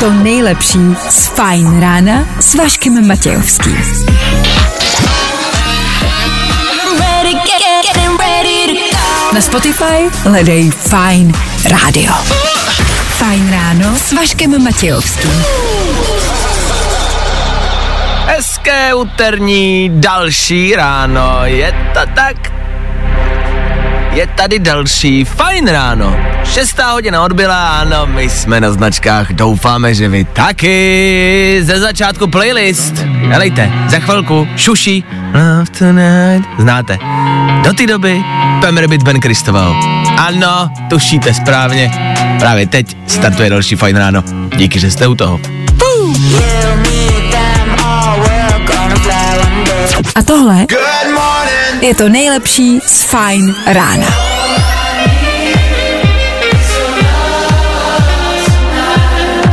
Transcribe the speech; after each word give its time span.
to 0.00 0.12
nejlepší 0.12 0.78
z 1.08 1.26
Fajn 1.26 1.80
rána 1.80 2.24
s 2.40 2.54
Vaškem 2.54 3.08
Matějovským. 3.08 3.76
I'm 3.76 3.84
ready, 6.98 7.32
get, 7.32 7.44
get, 7.44 7.86
getting 7.86 8.20
ready 8.20 8.66
to 8.66 8.72
go. 8.96 9.32
Na 9.34 9.40
Spotify 9.40 10.10
hledej 10.22 10.70
Fajn 10.70 11.32
rádio. 11.64 12.12
Fajn 13.08 13.52
ráno 13.52 13.96
s 13.96 14.12
Vaškem 14.12 14.64
Matějovským. 14.64 15.44
Hezké 18.26 18.94
úterní 18.94 19.90
další 19.94 20.76
ráno, 20.76 21.40
je 21.44 21.90
to 21.94 22.00
tak? 22.14 22.49
Je 24.12 24.26
tady 24.26 24.58
další 24.58 25.24
fajn 25.24 25.68
ráno. 25.68 26.16
Šestá 26.44 26.92
hodina 26.92 27.22
odbyla, 27.22 27.68
ano, 27.68 28.06
my 28.06 28.28
jsme 28.28 28.60
na 28.60 28.72
značkách, 28.72 29.32
doufáme, 29.32 29.94
že 29.94 30.08
vy 30.08 30.24
taky. 30.24 31.60
Ze 31.62 31.80
začátku 31.80 32.26
playlist. 32.26 32.94
Helejte, 33.28 33.72
za 33.88 33.98
chvilku, 33.98 34.48
šuší, 34.56 35.04
love 35.34 35.70
tonight, 35.78 36.48
znáte. 36.58 36.98
Do 37.64 37.72
té 37.72 37.86
doby 37.86 38.22
Pemrebit 38.60 39.02
Ben 39.02 39.20
Kristoval. 39.20 39.76
Ano, 40.18 40.70
tušíte 40.90 41.34
správně. 41.34 41.90
Právě 42.38 42.66
teď 42.66 42.96
startuje 43.06 43.50
další 43.50 43.76
fajn 43.76 43.96
ráno. 43.96 44.22
Díky, 44.56 44.80
že 44.80 44.90
jste 44.90 45.06
u 45.06 45.14
toho. 45.14 45.40
A 50.14 50.22
tohle 50.22 50.66
je 51.80 51.94
to 51.94 52.08
nejlepší 52.08 52.80
z 52.86 53.02
Fajn 53.02 53.54
rána. 53.66 54.06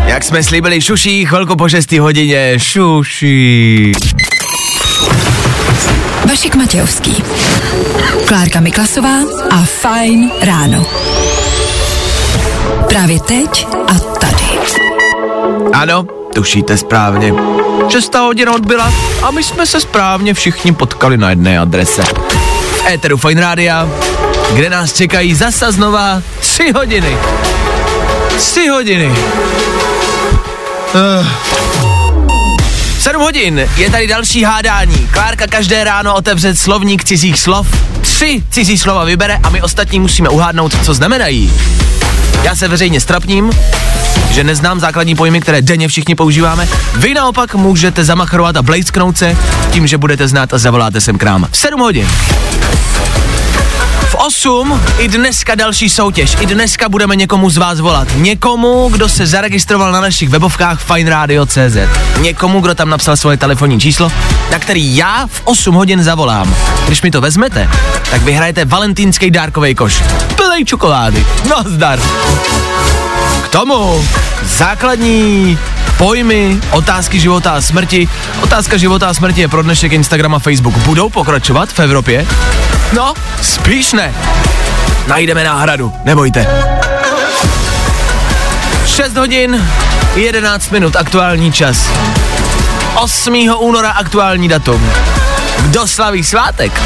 Jak 0.05 0.23
jsme 0.23 0.43
slíbili 0.43 0.81
šuší, 0.81 1.25
chvilku 1.25 1.55
po 1.55 1.69
6 1.69 1.91
hodině, 1.91 2.53
šuší. 2.57 3.91
Vašek 6.29 6.55
Matějovský. 6.55 7.23
Klárka 8.25 8.59
Miklasová 8.59 9.17
a 9.51 9.63
Fajn 9.63 10.31
ráno. 10.41 10.85
Právě 12.89 13.19
teď 13.19 13.67
a 13.87 13.93
tady. 13.99 14.59
Ano, 15.73 16.05
tušíte 16.37 16.77
správně. 16.77 17.33
Šestá 17.89 18.19
hodina 18.19 18.53
odbyla 18.53 18.93
a 19.23 19.31
my 19.31 19.43
jsme 19.43 19.65
se 19.65 19.81
správně 19.81 20.33
všichni 20.33 20.73
potkali 20.73 21.17
na 21.17 21.29
jedné 21.29 21.59
adrese. 21.59 22.03
V 22.03 22.85
éteru 22.87 23.17
Fine 23.17 23.41
Rádia, 23.41 23.87
kde 24.53 24.69
nás 24.69 24.93
čekají 24.93 25.35
zasa 25.35 25.71
znova 25.71 26.21
tři 26.39 26.71
hodiny. 26.75 27.17
Tři 28.37 28.67
hodiny. 28.67 29.15
Uh. 30.93 31.27
Sedm 32.99 33.21
hodin, 33.21 33.69
je 33.77 33.89
tady 33.89 34.07
další 34.07 34.43
hádání. 34.43 35.07
Klárka 35.11 35.47
každé 35.47 35.83
ráno 35.83 36.15
otevře 36.15 36.55
slovník 36.55 37.03
cizích 37.03 37.39
slov, 37.39 37.67
tři 38.01 38.43
cizí 38.51 38.77
slova 38.77 39.03
vybere 39.03 39.39
a 39.43 39.49
my 39.49 39.61
ostatní 39.61 39.99
musíme 39.99 40.29
uhádnout, 40.29 40.85
co 40.85 40.93
znamenají. 40.93 41.53
Já 42.43 42.55
se 42.55 42.67
veřejně 42.67 43.01
strapním, 43.01 43.51
že 44.31 44.43
neznám 44.43 44.79
základní 44.79 45.15
pojmy, 45.15 45.41
které 45.41 45.61
denně 45.61 45.87
všichni 45.87 46.15
používáme. 46.15 46.67
Vy 46.95 47.13
naopak 47.13 47.55
můžete 47.55 48.03
zamachrovat 48.03 48.57
a 48.57 48.61
blejsknout 48.61 49.17
se 49.17 49.37
tím, 49.71 49.87
že 49.87 49.97
budete 49.97 50.27
znát 50.27 50.53
a 50.53 50.57
zavoláte 50.57 51.01
sem 51.01 51.17
k 51.17 51.23
nám. 51.23 51.47
V 51.51 51.57
7 51.57 51.79
hodin. 51.79 52.07
V 54.17 54.19
8 54.19 54.81
i 54.97 55.07
dneska 55.07 55.55
další 55.55 55.89
soutěž. 55.89 56.37
I 56.39 56.45
dneska 56.45 56.89
budeme 56.89 57.15
někomu 57.15 57.49
z 57.49 57.57
vás 57.57 57.79
volat. 57.79 58.07
Někomu, 58.15 58.89
kdo 58.91 59.09
se 59.09 59.27
zaregistroval 59.27 59.91
na 59.91 60.01
našich 60.01 60.29
webovkách 60.29 60.79
fineradio.cz. 60.79 61.77
Někomu, 62.19 62.61
kdo 62.61 62.75
tam 62.75 62.89
napsal 62.89 63.17
svoje 63.17 63.37
telefonní 63.37 63.79
číslo, 63.79 64.11
na 64.51 64.59
který 64.59 64.95
já 64.95 65.27
v 65.27 65.41
8 65.43 65.75
hodin 65.75 66.03
zavolám. 66.03 66.55
Když 66.87 67.01
mi 67.01 67.11
to 67.11 67.21
vezmete, 67.21 67.69
tak 68.11 68.21
vyhrajete 68.21 68.65
valentýnský 68.65 69.31
dárkový 69.31 69.75
koš. 69.75 70.03
Plnej 70.35 70.65
čokolády. 70.65 71.25
No 71.49 71.63
zdar. 71.65 71.99
K 73.43 73.47
tomu 73.47 74.05
základní 74.43 75.57
pojmy, 75.97 76.61
otázky 76.71 77.19
života 77.19 77.51
a 77.51 77.61
smrti. 77.61 78.09
Otázka 78.41 78.77
života 78.77 79.09
a 79.09 79.13
smrti 79.13 79.41
je 79.41 79.47
pro 79.47 79.63
dnešek 79.63 79.91
Instagram 79.91 80.35
a 80.35 80.39
Facebook. 80.39 80.77
Budou 80.77 81.09
pokračovat 81.09 81.69
v 81.69 81.79
Evropě? 81.79 82.27
No, 82.93 83.13
spíš 83.41 83.93
ne. 83.93 84.13
Najdeme 85.07 85.43
náhradu, 85.43 85.93
nebojte. 86.03 86.47
6 88.85 89.17
hodin, 89.17 89.67
11 90.15 90.69
minut, 90.71 90.95
aktuální 90.95 91.51
čas. 91.51 91.77
8. 92.95 93.49
února 93.59 93.89
aktuální 93.91 94.47
datum. 94.47 94.91
Kdo 95.61 95.87
slaví 95.87 96.23
svátek? 96.23 96.81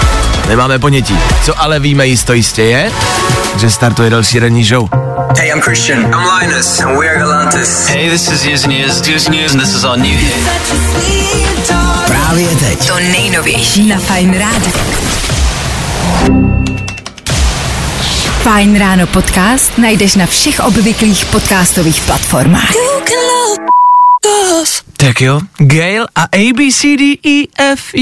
Nemáme 0.48 0.80
ponětí. 0.80 1.20
Co 1.44 1.62
ale 1.62 1.80
víme 1.80 2.08
jisto 2.08 2.34
jistě 2.34 2.64
je, 2.64 2.92
že 3.58 3.70
startuje 3.72 4.10
další 4.10 4.40
ranní 4.40 4.64
show. 4.64 4.90
Hey, 5.38 5.50
I'm 5.50 5.62
Christian. 5.62 6.00
I'm 6.00 6.14
Linus, 6.40 6.80
and 6.80 7.00
we 7.00 7.10
are 7.10 7.20
Galantis. 7.20 7.88
Hey, 7.88 8.10
this 8.10 8.32
is 8.32 8.46
Years 8.46 8.64
and 8.64 8.74
Years, 8.74 9.08
Years 9.08 9.28
and 9.28 9.36
Years, 9.36 9.52
and 9.54 9.62
this 9.62 9.76
is 9.76 9.84
our 9.84 9.98
new 9.98 10.18
hit. 10.18 10.34
Právě 12.08 12.48
teď. 12.56 12.88
To 12.88 12.96
nejnovější 13.00 13.88
na 13.88 14.00
Fajn 14.00 14.40
rádiu. 14.40 14.74
Fajn 18.42 18.74
ráno 18.74 19.06
podcast 19.08 19.78
najdeš 19.78 20.16
na 20.16 20.26
všech 20.26 20.66
obvyklých 20.66 21.26
podcastových 21.30 22.02
platformách. 22.10 22.74
Tak 25.02 25.22
jo, 25.22 25.42
Gail 25.58 26.06
a 26.16 26.24
ABCDEFU 26.24 27.94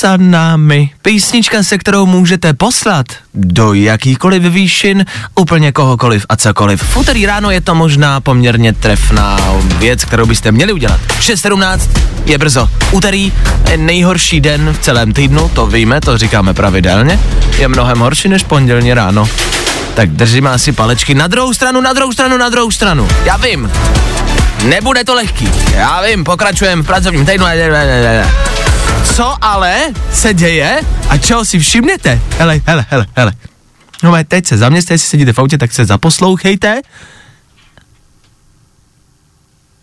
za 0.00 0.16
námi. 0.16 0.90
Písnička, 1.02 1.62
se 1.62 1.78
kterou 1.78 2.06
můžete 2.06 2.52
poslat 2.52 3.06
do 3.34 3.72
jakýkoliv 3.72 4.42
výšin 4.42 5.04
úplně 5.34 5.72
kohokoliv 5.72 6.26
a 6.28 6.36
cokoliv. 6.36 6.82
V 6.82 6.96
úterý 6.96 7.26
ráno 7.26 7.50
je 7.50 7.60
to 7.60 7.74
možná 7.74 8.20
poměrně 8.20 8.72
trefná 8.72 9.38
věc, 9.78 10.04
kterou 10.04 10.26
byste 10.26 10.52
měli 10.52 10.72
udělat. 10.72 11.00
6.17 11.20 11.80
je 12.26 12.38
brzo. 12.38 12.68
Úterý 12.92 13.32
je 13.70 13.76
nejhorší 13.76 14.40
den 14.40 14.72
v 14.72 14.78
celém 14.78 15.12
týdnu, 15.12 15.48
to 15.48 15.66
víme, 15.66 16.00
to 16.00 16.18
říkáme 16.18 16.54
pravidelně. 16.54 17.20
Je 17.58 17.68
mnohem 17.68 17.98
horší 17.98 18.28
než 18.28 18.42
pondělní 18.42 18.94
ráno. 18.94 19.28
Tak 19.94 20.10
držíme 20.10 20.50
asi 20.50 20.72
palečky 20.72 21.14
na 21.14 21.26
druhou 21.26 21.54
stranu, 21.54 21.80
na 21.80 21.92
druhou 21.92 22.12
stranu, 22.12 22.36
na 22.36 22.48
druhou 22.48 22.70
stranu. 22.70 23.08
Já 23.24 23.36
vím, 23.36 23.70
Nebude 24.68 25.04
to 25.04 25.14
lehký. 25.14 25.48
Já 25.74 26.02
vím, 26.02 26.24
pokračujeme 26.24 26.82
v 26.82 26.86
pracovním 26.86 27.26
týdnu. 27.26 27.46
Co 29.14 29.34
ale 29.40 29.80
se 30.12 30.34
děje 30.34 30.80
a 31.08 31.18
čeho 31.18 31.44
si 31.44 31.58
všimnete? 31.58 32.20
Hele, 32.38 32.60
hele, 32.66 32.86
hele, 32.88 33.06
hele. 33.16 33.32
No 34.02 34.14
teď 34.28 34.46
se 34.46 34.56
zaměstnejte, 34.56 34.94
jestli 34.94 35.08
sedíte 35.08 35.32
v 35.32 35.38
autě, 35.38 35.58
tak 35.58 35.72
se 35.72 35.84
zaposlouchejte. 35.84 36.80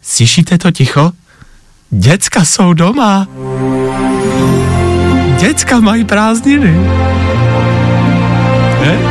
Slyšíte 0.02 0.58
to 0.58 0.72
ticho? 0.72 1.12
Děcka 1.90 2.46
jsou 2.46 2.74
doma. 2.74 3.28
Děcka 5.40 5.80
mají 5.80 6.06
prázdniny. 6.06 6.72
Ne? 8.82 9.11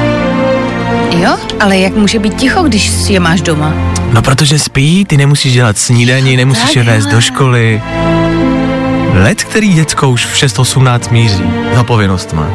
Jo, 1.21 1.37
ale 1.61 1.79
jak 1.79 1.95
může 1.95 2.19
být 2.19 2.35
ticho, 2.35 2.63
když 2.63 2.91
je 3.09 3.21
máš 3.21 3.41
doma? 3.43 3.73
No 4.13 4.23
protože 4.23 4.59
spí, 4.59 5.05
ty 5.05 5.17
nemusíš 5.17 5.53
dělat 5.53 5.79
snídaní, 5.79 6.37
nemusíš 6.37 6.77
je 6.77 6.83
vést 6.83 7.07
do 7.07 7.21
školy. 7.21 7.83
Let, 9.15 9.45
který 9.45 9.73
děcko 9.73 10.09
už 10.11 10.27
v 10.27 10.35
6.18 10.35 11.13
míří 11.13 11.45
za 11.75 11.85
povinnost 11.85 12.33
má. 12.33 12.47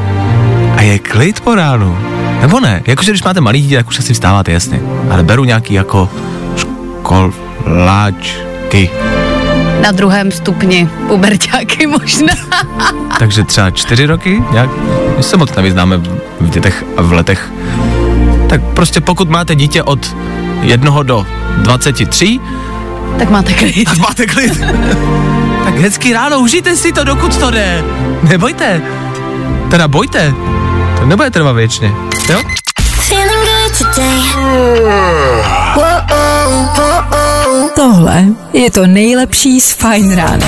A 0.77 0.81
je 0.81 0.99
klid 0.99 1.39
po 1.39 1.55
ránu. 1.55 1.97
Nebo 2.41 2.59
ne? 2.59 2.83
Jakože 2.87 3.11
když 3.11 3.23
máte 3.23 3.41
malý 3.41 3.61
dítě, 3.61 3.77
tak 3.77 3.87
už 3.87 3.99
asi 3.99 4.13
vstáváte, 4.13 4.51
jasně. 4.51 4.81
Ale 5.09 5.23
beru 5.23 5.43
nějaký 5.43 5.73
jako 5.73 6.09
školáčky. 7.01 8.89
Na 9.81 9.91
druhém 9.91 10.31
stupni 10.31 10.89
puberťáky 11.07 11.87
možná. 11.87 12.33
Takže 13.19 13.43
třeba 13.43 13.71
čtyři 13.71 14.05
roky, 14.05 14.43
nějak, 14.51 14.69
my 15.17 15.23
se 15.23 15.37
moc 15.37 15.55
nevyznáme 15.55 15.97
v 16.39 16.49
dětech 16.49 16.83
a 16.97 17.01
v 17.01 17.13
letech. 17.13 17.51
Tak 18.49 18.61
prostě 18.61 19.01
pokud 19.01 19.29
máte 19.29 19.55
dítě 19.55 19.83
od 19.83 20.15
jednoho 20.61 21.03
do 21.03 21.25
23, 21.57 22.39
tak 23.19 23.29
máte 23.29 23.53
klid. 23.53 23.85
tak 23.85 23.97
máte 23.97 24.25
klid. 24.25 24.59
tak 25.65 25.77
hezký 25.77 26.13
ráno, 26.13 26.39
užijte 26.39 26.75
si 26.75 26.91
to, 26.91 27.03
dokud 27.03 27.37
to 27.37 27.51
jde. 27.51 27.83
Nebojte. 28.23 28.81
Teda 29.71 29.87
bojte. 29.87 30.33
To 30.99 31.05
nebude 31.05 31.29
trvat 31.29 31.51
věčně. 31.51 31.91
Jo? 32.29 32.41
Tohle 37.75 38.25
je 38.53 38.71
to 38.71 38.87
nejlepší 38.87 39.61
z 39.61 39.71
Fajn 39.71 40.15
rána. 40.15 40.47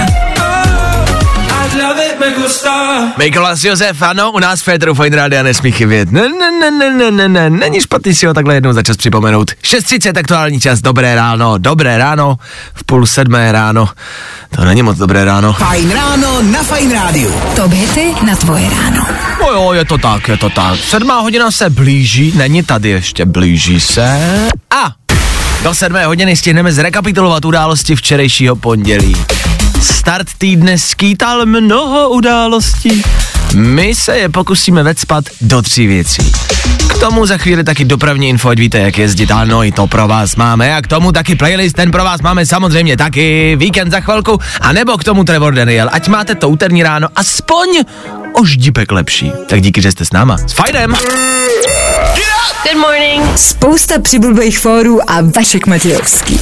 Mikolas 3.17 3.63
Josef, 3.63 4.01
ano, 4.01 4.31
u 4.31 4.39
nás 4.39 4.61
Féteru 4.61 4.93
Fine 4.93 5.15
Rádia 5.15 5.43
nesmí 5.43 5.71
chybět. 5.71 6.11
Ne, 6.11 6.21
ne, 6.21 6.51
ne, 6.51 6.71
ne, 6.71 6.91
ne, 6.91 7.11
ne, 7.11 7.27
ne, 7.27 7.49
není 7.49 7.81
špatný 7.81 8.15
si 8.15 8.25
ho 8.25 8.33
takhle 8.33 8.53
jednou 8.53 8.73
za 8.73 8.83
čas 8.83 8.97
připomenout. 8.97 9.51
6.30 9.51 10.19
aktuální 10.19 10.59
čas, 10.59 10.81
dobré 10.81 11.15
ráno, 11.15 11.57
dobré 11.57 11.97
ráno, 11.97 12.37
v 12.73 12.83
půl 12.83 13.05
sedmé 13.05 13.51
ráno. 13.51 13.89
To 14.55 14.65
není 14.65 14.83
moc 14.83 14.97
dobré 14.97 15.25
ráno. 15.25 15.53
Fajn 15.53 15.91
ráno 15.91 16.41
na 16.41 16.63
Fajn 16.63 16.91
rádiu. 16.91 17.41
Top 17.55 17.71
hity 17.71 18.13
na 18.25 18.35
tvoje 18.35 18.69
ráno. 18.69 19.07
No 19.41 19.47
jo, 19.47 19.73
je 19.73 19.85
to 19.85 19.97
tak, 19.97 20.27
je 20.27 20.37
to 20.37 20.49
tak. 20.49 20.79
Sedmá 20.79 21.19
hodina 21.19 21.51
se 21.51 21.69
blíží, 21.69 22.33
není 22.35 22.63
tady 22.63 22.89
ještě, 22.89 23.25
blíží 23.25 23.79
se. 23.79 24.19
A 24.71 24.91
do 25.63 25.73
sedmé 25.73 26.05
hodiny 26.05 26.37
stihneme 26.37 26.71
zrekapitulovat 26.71 27.45
události 27.45 27.95
včerejšího 27.95 28.55
pondělí. 28.55 29.15
Start 29.81 30.27
týdne 30.37 30.77
skýtal 30.77 31.45
mnoho 31.45 32.09
událostí. 32.09 33.03
My 33.55 33.95
se 33.95 34.17
je 34.17 34.29
pokusíme 34.29 34.83
vecpat 34.83 35.25
do 35.41 35.61
tří 35.61 35.87
věcí. 35.87 36.31
K 36.87 36.97
tomu 36.99 37.25
za 37.25 37.37
chvíli 37.37 37.63
taky 37.63 37.85
dopravní 37.85 38.29
info, 38.29 38.49
ať 38.49 38.59
víte, 38.59 38.79
jak 38.79 38.97
jezdit, 38.97 39.31
ano, 39.31 39.63
i 39.63 39.71
to 39.71 39.87
pro 39.87 40.07
vás 40.07 40.35
máme. 40.35 40.75
A 40.75 40.81
k 40.81 40.87
tomu 40.87 41.11
taky 41.11 41.35
playlist, 41.35 41.75
ten 41.75 41.91
pro 41.91 42.03
vás 42.03 42.21
máme 42.21 42.45
samozřejmě 42.45 42.97
taky. 42.97 43.55
Víkend 43.55 43.91
za 43.91 43.99
chvilku, 43.99 44.39
a 44.61 44.73
nebo 44.73 44.97
k 44.97 45.03
tomu 45.03 45.23
Trevor 45.23 45.53
Daniel. 45.53 45.89
Ať 45.91 46.07
máte 46.07 46.35
to 46.35 46.49
úterní 46.49 46.83
ráno 46.83 47.07
aspoň 47.15 47.67
o 48.33 48.45
ždípek 48.45 48.91
lepší. 48.91 49.31
Tak 49.49 49.61
díky, 49.61 49.81
že 49.81 49.91
jste 49.91 50.05
s 50.05 50.11
náma. 50.11 50.37
S 50.37 50.53
fajnem! 50.53 50.95
Good 52.63 52.81
morning. 52.81 53.37
Spousta 53.37 53.99
přibulbých 54.01 54.59
fórů 54.59 55.11
a 55.11 55.21
Vašek 55.21 55.67
Matějovský. 55.67 56.39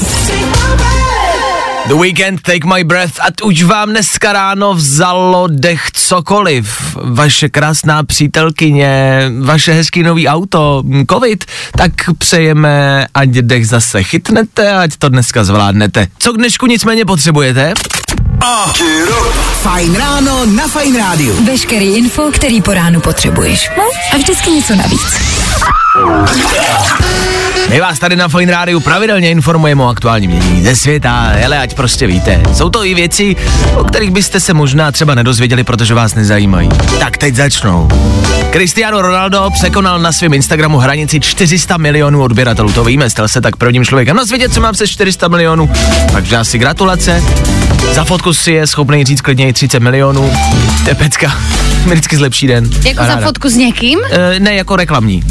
The 1.88 1.94
Weekend, 1.94 2.42
Take 2.42 2.68
My 2.68 2.84
Breath, 2.84 3.14
ať 3.20 3.42
už 3.44 3.64
vám 3.64 3.90
dneska 3.90 4.34
ráno 4.34 4.74
vzalo 4.74 5.48
dech 5.48 5.82
cokoliv, 5.94 6.98
vaše 7.04 7.50
krásná 7.50 8.04
přítelkyně, 8.04 9.22
vaše 9.40 9.74
hezký 9.74 10.04
nový 10.04 10.28
auto, 10.28 10.84
covid, 11.12 11.46
tak 11.78 11.92
přejeme, 12.18 13.06
ať 13.14 13.30
dech 13.30 13.68
zase 13.68 14.04
chytnete, 14.04 14.72
ať 14.72 14.98
to 14.98 15.10
dneska 15.10 15.44
zvládnete. 15.44 16.08
Co 16.20 16.34
k 16.34 16.38
dnešku 16.38 16.66
nicméně 16.66 17.06
potřebujete? 17.06 17.74
Fajn 19.62 19.96
ráno 19.96 20.46
na 20.46 20.68
Fajn 20.68 20.98
rádiu. 20.98 21.46
Veškerý 21.46 21.96
info, 21.96 22.32
který 22.34 22.62
po 22.62 22.74
ránu 22.74 23.02
potřebuješ. 23.02 23.70
No 23.78 23.84
a 24.14 24.18
vždycky 24.18 24.52
něco 24.52 24.76
navíc. 24.76 25.16
My 27.70 27.82
vás 27.82 28.00
tady 28.00 28.16
na 28.16 28.28
Fine 28.28 28.52
Rádiu 28.52 28.80
pravidelně 28.80 29.30
informujeme 29.30 29.84
o 29.84 29.88
aktuálním 29.88 30.32
dění 30.32 30.64
ze 30.64 30.76
světa, 30.76 31.34
ale 31.46 31.60
ať 31.60 31.74
prostě 31.74 32.08
víte. 32.08 32.42
Jsou 32.54 32.70
to 32.70 32.86
i 32.86 32.94
věci, 32.94 33.36
o 33.76 33.84
kterých 33.84 34.12
byste 34.12 34.40
se 34.40 34.54
možná 34.54 34.92
třeba 34.92 35.16
nedozvěděli, 35.16 35.64
protože 35.64 35.94
vás 35.94 36.16
nezajímají. 36.16 36.70
Tak 37.00 37.18
teď 37.18 37.36
začnou. 37.36 37.88
Cristiano 38.52 39.02
Ronaldo 39.02 39.50
překonal 39.54 40.00
na 40.00 40.12
svém 40.12 40.34
Instagramu 40.34 40.78
hranici 40.78 41.20
400 41.20 41.78
milionů 41.78 42.24
odběratelů. 42.24 42.72
To 42.72 42.84
víme, 42.84 43.10
stal 43.10 43.28
se 43.28 43.42
tak 43.42 43.56
prvním 43.56 43.86
člověkem 43.86 44.18
na 44.18 44.26
světě, 44.26 44.50
co 44.50 44.62
má 44.62 44.72
přes 44.72 44.90
400 44.90 45.28
milionů. 45.28 45.70
Takže 46.12 46.38
asi 46.38 46.58
gratulace. 46.58 47.24
Za 47.94 48.04
fotku 48.04 48.34
si 48.34 48.52
je 48.52 48.68
schopný 48.68 49.04
říct 49.04 49.22
klidně 49.22 49.48
i 49.48 49.54
30 49.54 49.80
milionů. 49.80 50.34
To 50.84 50.90
je 50.90 50.96
pecka. 50.96 51.38
Vždycky 51.86 52.18
zlepší 52.18 52.48
den. 52.48 52.64
Jako 52.86 53.02
za 53.04 53.08
Paráda. 53.08 53.22
fotku 53.28 53.50
s 53.50 53.56
někým? 53.56 54.00
E, 54.12 54.40
ne, 54.40 54.56
jako 54.56 54.76
reklamní. 54.76 55.24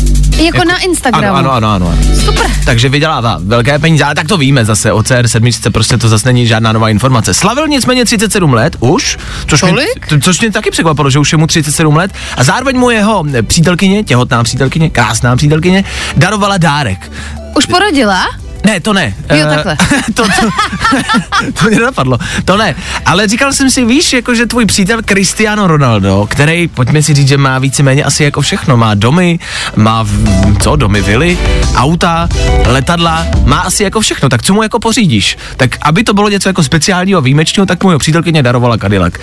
Jako, 0.45 0.65
na 0.69 0.79
Instagramu. 0.79 1.37
Ano, 1.37 1.53
ano, 1.53 1.71
ano, 1.73 1.89
ano. 1.89 1.99
Super. 2.25 2.47
Takže 2.65 2.89
vydělává 2.89 3.39
velké 3.43 3.79
peníze, 3.79 4.05
ale 4.05 4.15
tak 4.15 4.27
to 4.29 4.37
víme 4.37 4.65
zase 4.65 4.93
o 4.93 4.99
CR7, 5.01 5.71
prostě 5.71 5.97
to 5.99 6.09
zase 6.09 6.29
není 6.29 6.47
žádná 6.47 6.73
nová 6.73 6.89
informace. 6.89 7.35
Slavil 7.35 7.69
nicméně 7.69 8.05
37 8.05 8.53
let 8.53 8.77
už, 8.81 9.19
což 9.47 9.63
mě, 9.63 9.71
Kolik? 9.73 10.07
t- 10.09 10.21
což 10.21 10.41
mě 10.41 10.51
taky 10.53 10.71
překvapilo, 10.71 11.11
že 11.11 11.19
už 11.19 11.33
je 11.33 11.39
mu 11.39 11.47
37 11.47 11.97
let 11.97 12.11
a 12.37 12.45
zároveň 12.45 12.79
mu 12.79 12.91
jeho 12.91 13.25
přítelkyně, 13.47 14.05
těhotná 14.05 14.43
přítelkyně, 14.45 14.91
krásná 14.91 15.37
přítelkyně, 15.37 15.85
darovala 16.17 16.59
dárek. 16.59 17.13
Už 17.57 17.67
porodila? 17.67 18.27
Ne, 18.65 18.81
to 18.81 18.93
ne. 18.93 19.15
Jo, 19.31 19.37
Eh, 19.37 19.55
takhle. 19.55 19.77
to, 20.15 20.23
to, 20.25 20.49
to 21.63 21.69
mě 21.69 21.81
napadlo. 21.81 22.19
To 22.45 22.57
ne. 22.57 22.75
Ale 23.07 23.29
říkal 23.29 23.53
jsem 23.53 23.71
si, 23.71 23.85
víš, 23.85 24.13
jako 24.13 24.35
že 24.35 24.47
tvůj 24.47 24.67
přítel 24.67 25.03
Cristiano 25.03 25.67
Ronaldo, 25.67 26.27
který, 26.31 26.69
pojďme 26.69 27.03
si 27.03 27.15
říct, 27.15 27.29
že 27.29 27.37
má 27.39 27.59
víceméně 27.59 28.05
asi 28.05 28.25
jako 28.25 28.41
všechno. 28.41 28.77
Má 28.77 28.95
domy, 28.95 29.39
má, 29.77 30.03
v, 30.03 30.59
co, 30.63 30.77
domy, 30.77 31.03
vily, 31.03 31.39
auta, 31.77 32.29
letadla, 32.67 33.27
má 33.45 33.61
asi 33.61 33.83
jako 33.83 34.01
všechno. 34.01 34.29
Tak 34.29 34.43
co 34.43 34.55
mu 34.55 34.63
jako 34.63 34.79
pořídíš? 34.79 35.37
Tak 35.57 35.77
aby 35.83 36.05
to 36.05 36.15
bylo 36.15 36.29
něco 36.29 36.49
jako 36.49 36.63
speciálního, 36.63 37.21
výjimečného, 37.21 37.67
tak 37.67 37.83
mu 37.85 37.91
jeho 37.91 37.99
přítelkyně 37.99 38.43
darovala 38.43 38.79
Cadillac. 38.79 39.15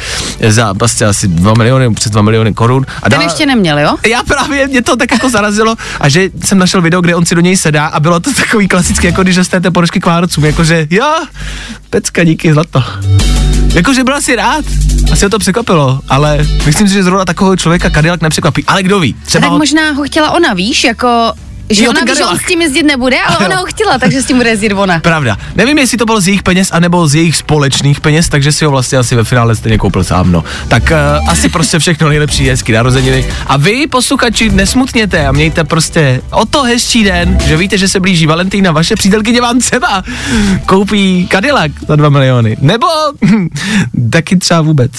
Za 0.48 0.74
vlastně 0.74 1.08
asi 1.08 1.28
2 1.28 1.54
miliony, 1.58 1.94
přes 1.94 2.12
2 2.12 2.22
miliony 2.22 2.54
korun. 2.54 2.86
A 3.04 3.10
Ten 3.10 3.20
dala- 3.20 3.24
ještě 3.24 3.46
neměl, 3.46 3.80
jo? 3.80 3.96
já 4.10 4.24
právě, 4.24 4.68
mě 4.68 4.82
to 4.82 4.96
tak 4.96 5.12
jako 5.12 5.30
zarazilo 5.30 5.76
a 6.00 6.10
že 6.10 6.30
jsem 6.46 6.58
našel 6.58 6.82
video, 6.82 7.02
kde 7.02 7.16
on 7.16 7.26
si 7.26 7.36
do 7.36 7.42
něj 7.42 7.58
sedá 7.58 7.86
a 7.86 8.00
bylo 8.00 8.20
to 8.20 8.34
takový 8.34 8.68
klasický, 8.68 9.08
jako 9.08 9.24
když 9.32 9.38
dostanete 9.38 9.72
ponožky 9.72 10.00
k 10.00 10.06
Vánocům, 10.06 10.46
jakože 10.46 10.88
jo, 10.90 11.14
pecka, 11.90 12.24
díky, 12.24 12.54
zlato. 12.54 12.84
Jakože 13.74 14.04
byl 14.04 14.16
asi 14.16 14.36
rád, 14.36 14.66
asi 15.12 15.26
ho 15.26 15.30
to 15.30 15.40
překvapilo, 15.40 16.02
ale 16.10 16.48
myslím 16.66 16.88
si, 16.88 16.94
že 16.94 17.04
zrovna 17.04 17.26
takového 17.26 17.56
člověka 17.58 17.90
Cadillac 17.90 18.22
nepřekvapí. 18.22 18.64
Ale 18.68 18.84
kdo 18.84 19.00
ví, 19.00 19.16
A 19.24 19.26
třeba 19.26 19.42
tak 19.42 19.52
ho, 19.52 19.58
možná 19.58 19.92
ho 19.92 20.04
chtěla 20.04 20.32
ona, 20.32 20.54
víš, 20.54 20.84
jako... 20.84 21.34
Že 21.72 21.84
Jo, 21.84 21.90
ona 21.92 22.02
ví, 22.02 22.12
že 22.18 22.26
on 22.26 22.38
s 22.38 22.46
tím 22.48 22.62
jezdit 22.62 22.84
nebude, 22.84 23.18
ale 23.22 23.38
Jo. 23.40 23.46
ona 23.46 23.58
ho 23.58 23.66
chtěla, 23.66 23.98
takže 23.98 24.22
s 24.22 24.26
tím 24.26 24.38
bude 24.38 24.50
jezdit 24.50 24.74
ona. 24.74 25.00
Pravda. 25.00 25.38
Nevím, 25.56 25.78
jestli 25.78 25.98
to 25.98 26.06
bylo 26.06 26.22
z 26.22 26.28
jejich 26.28 26.44
peněz, 26.44 26.70
anebo 26.72 27.08
z 27.08 27.16
jejich 27.16 27.36
společných 27.36 28.00
peněz, 28.00 28.30
takže 28.30 28.52
si 28.52 28.66
ho 28.66 28.72
vlastně 28.72 28.98
asi 28.98 29.16
ve 29.16 29.24
finále 29.24 29.56
stejně 29.56 29.78
koupil 29.78 30.04
sám, 30.04 30.32
no. 30.32 30.44
Tak 30.68 30.84
uh, 30.84 31.30
asi 31.30 31.50
prostě 31.50 31.80
všechno 31.80 32.10
nejlepší, 32.10 32.50
hezký 32.50 32.72
narozeniny. 32.72 33.26
A 33.48 33.58
vy, 33.58 33.88
posluchači, 33.88 34.50
nesmutněte 34.50 35.28
a 35.28 35.32
mějte 35.32 35.64
prostě 35.64 36.22
o 36.32 36.46
to 36.46 36.64
hezčí 36.64 37.04
den, 37.04 37.38
že 37.46 37.58
víte, 37.58 37.78
že 37.78 37.88
se 37.88 38.00
blíží 38.00 38.26
Valentína, 38.26 38.72
vaše 38.72 38.96
přítelkyně 38.96 39.42
vám 39.42 39.60
třeba 39.60 40.04
koupí 40.66 41.28
Cadillac 41.32 41.72
za 41.88 41.96
2 41.96 42.10
miliony. 42.10 42.58
Nebo 42.62 42.88
taky 44.12 44.38
třeba 44.38 44.62
vůbec. 44.62 44.92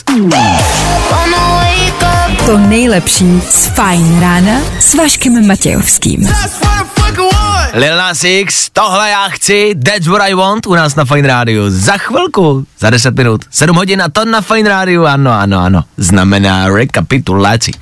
To 2.46 2.58
nejlepší 2.58 3.40
z 3.50 3.66
Fajn 3.66 4.20
rána 4.20 4.60
s 4.80 4.94
Vaškem 4.94 5.46
Matějovským. 5.46 6.28
Lil 7.72 7.96
Nas 7.96 8.24
X, 8.24 8.70
tohle 8.72 9.10
já 9.10 9.28
chci, 9.28 9.74
that's 9.84 10.06
what 10.06 10.22
I 10.28 10.34
want 10.34 10.66
u 10.66 10.74
nás 10.74 10.94
na 10.94 11.04
Fine 11.04 11.28
Radio. 11.28 11.64
Za 11.70 11.98
chvilku, 11.98 12.66
za 12.78 12.90
10 12.90 13.16
minut, 13.16 13.44
7 13.50 13.76
hodin 13.76 14.02
a 14.02 14.08
to 14.08 14.24
na 14.24 14.40
Fine 14.40 14.68
Radio, 14.68 15.04
ano, 15.04 15.32
ano, 15.32 15.60
ano, 15.60 15.84
znamená 15.96 16.68
rekapitulaci. 16.68 17.72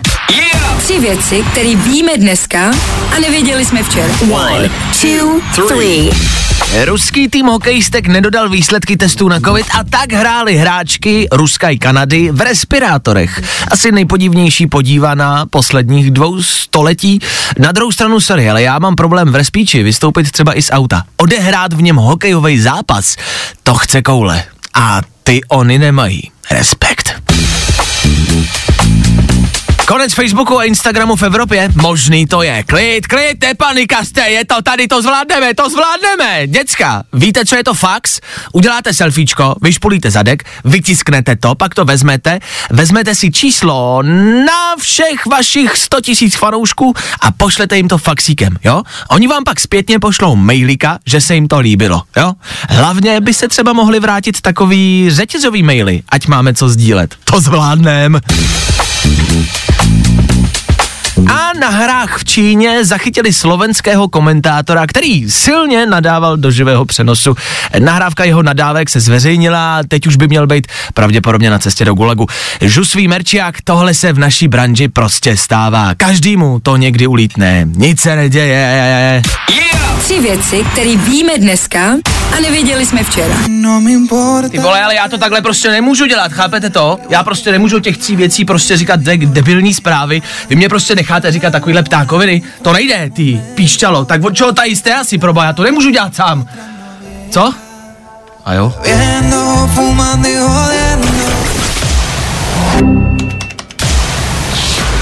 Tři 0.82 1.00
věci, 1.00 1.44
které 1.53 1.77
víme 1.77 2.17
dneska 2.17 2.71
a 3.17 3.19
nevěděli 3.21 3.65
jsme 3.65 3.82
včera. 3.82 4.15
One, 4.32 4.71
two, 5.00 5.40
three. 5.69 6.11
Ruský 6.85 7.28
tým 7.28 7.47
hokejistek 7.47 8.07
nedodal 8.07 8.49
výsledky 8.49 8.97
testů 8.97 9.28
na 9.28 9.40
covid 9.40 9.66
a 9.78 9.85
tak 9.85 10.12
hráli 10.12 10.57
hráčky 10.57 11.28
Ruska 11.33 11.69
i 11.69 11.78
Kanady 11.78 12.31
v 12.33 12.40
respirátorech. 12.40 13.43
Asi 13.71 13.93
nejpodivnější 13.93 14.66
podívaná 14.66 15.47
posledních 15.47 16.11
dvou 16.11 16.43
století. 16.43 17.21
Na 17.59 17.73
druhou 17.73 17.93
stranu, 17.93 18.21
sorry, 18.21 18.50
ale 18.50 18.62
já 18.62 18.78
mám 18.78 18.95
problém 18.95 19.33
v 19.33 19.35
respíči 19.35 19.83
vystoupit 19.83 20.31
třeba 20.31 20.59
i 20.59 20.62
z 20.62 20.71
auta. 20.73 21.02
Odehrát 21.16 21.73
v 21.73 21.83
něm 21.83 21.97
hokejový 21.97 22.61
zápas, 22.61 23.16
to 23.62 23.75
chce 23.75 24.02
koule. 24.02 24.45
A 24.75 25.00
ty 25.23 25.40
oni 25.49 25.78
nemají. 25.78 26.31
Respekt. 26.50 27.14
Konec 29.87 30.15
Facebooku 30.15 30.59
a 30.59 30.65
Instagramu 30.65 31.17
v 31.17 31.23
Evropě? 31.23 31.69
Možný 31.75 32.27
to 32.27 32.43
je. 32.43 32.63
Klid, 32.63 33.07
klid, 33.07 33.43
nepanika 33.43 34.05
jste, 34.05 34.21
je 34.21 34.45
to 34.45 34.63
tady, 34.63 34.89
to 34.89 35.03
zvládneme, 35.03 35.55
to 35.55 35.71
zvládneme. 35.71 36.47
Děcka, 36.47 37.03
víte, 37.13 37.45
co 37.45 37.57
je 37.57 37.65
to 37.65 37.75
fax? 37.75 38.21
Uděláte 38.53 38.95
selfiečko, 38.95 39.55
vyšpulíte 39.63 40.11
zadek, 40.11 40.45
vytisknete 40.65 41.37
to, 41.37 41.55
pak 41.55 41.75
to 41.75 41.85
vezmete, 41.85 42.41
vezmete 42.71 43.15
si 43.15 43.31
číslo 43.31 44.03
na 44.47 44.77
všech 44.79 45.27
vašich 45.27 45.77
100 45.77 46.01
tisíc 46.01 46.37
fanoušků 46.37 46.95
a 47.21 47.31
pošlete 47.31 47.77
jim 47.77 47.89
to 47.89 47.99
faxíkem, 47.99 48.57
jo? 48.65 48.83
Oni 49.11 49.29
vám 49.29 49.45
pak 49.45 49.61
zpětně 49.61 49.99
pošlou 49.99 50.37
mailika, 50.37 50.99
že 51.07 51.21
se 51.21 51.35
jim 51.35 51.49
to 51.49 51.59
líbilo, 51.59 52.03
jo? 52.17 52.33
Hlavně 52.69 53.21
by 53.21 53.35
se 53.35 53.49
třeba 53.49 53.73
mohli 53.73 54.01
vrátit 54.01 54.41
takový 54.41 55.09
řetězový 55.11 55.63
maily, 55.63 56.03
ať 56.09 56.27
máme 56.27 56.55
co 56.55 56.69
sdílet. 56.69 57.15
To 57.25 57.41
zvládnem. 57.41 58.21
Thank 59.83 60.09
you 60.09 60.20
A 61.29 61.50
na 61.61 61.69
hrách 61.69 62.19
v 62.19 62.25
Číně 62.25 62.85
zachytili 62.85 63.33
slovenského 63.33 64.09
komentátora, 64.09 64.87
který 64.87 65.31
silně 65.31 65.87
nadával 65.87 66.37
do 66.37 66.50
živého 66.50 66.85
přenosu. 66.85 67.37
Nahrávka 67.79 68.25
jeho 68.25 68.43
nadávek 68.43 68.91
se 68.91 69.00
zveřejnila, 69.00 69.81
teď 69.89 70.07
už 70.07 70.17
by 70.17 70.29
měl 70.29 70.47
být 70.47 70.67
pravděpodobně 70.95 71.50
na 71.50 71.59
cestě 71.59 71.85
do 71.85 71.95
Gulagu. 71.95 72.27
Žusví 72.61 73.09
merčiák, 73.09 73.55
tohle 73.65 73.95
se 73.95 74.12
v 74.12 74.19
naší 74.19 74.49
branži 74.49 74.89
prostě 74.89 75.37
stává. 75.37 75.95
Každému 75.97 76.61
to 76.62 76.77
někdy 76.77 77.07
ulítne. 77.07 77.69
Nic 77.77 78.00
se 78.00 78.17
neděje. 78.17 79.23
Yeah! 79.50 79.81
Tři 80.05 80.21
věci, 80.21 80.65
které 80.73 80.97
víme 80.97 81.33
dneska 81.39 81.81
a 82.37 82.41
nevěděli 82.43 82.87
jsme 82.87 83.05
včera. 83.05 83.35
Ty 84.50 84.59
vole, 84.59 84.83
ale 84.83 84.95
já 84.95 85.09
to 85.09 85.19
takhle 85.19 85.43
prostě 85.43 85.71
nemůžu 85.71 86.07
dělat, 86.07 86.33
chápete 86.33 86.71
to? 86.71 86.99
Já 87.11 87.23
prostě 87.23 87.53
nemůžu 87.53 87.81
těch 87.81 87.99
tří 87.99 88.17
věcí 88.17 88.45
prostě 88.45 88.77
říkat 88.77 89.00
de- 89.00 89.17
debilní 89.17 89.75
zprávy. 89.75 90.23
Vy 90.49 90.57
mě 90.57 90.69
prostě 90.69 90.95
necháte 91.11 91.33
říkat 91.33 91.50
takovýhle 91.50 91.83
ptákoviny. 91.83 92.43
To 92.62 92.73
nejde, 92.73 93.11
ty 93.11 93.43
píšťalo. 93.55 94.05
Tak 94.05 94.25
od 94.25 94.35
čeho 94.35 94.52
tady 94.52 94.76
jste 94.76 94.95
asi, 94.95 95.19
proba, 95.19 95.45
já 95.45 95.52
to 95.52 95.62
nemůžu 95.62 95.90
dělat 95.90 96.14
sám. 96.14 96.47
Co? 97.31 97.55
A 98.45 98.55
jo? 98.55 98.75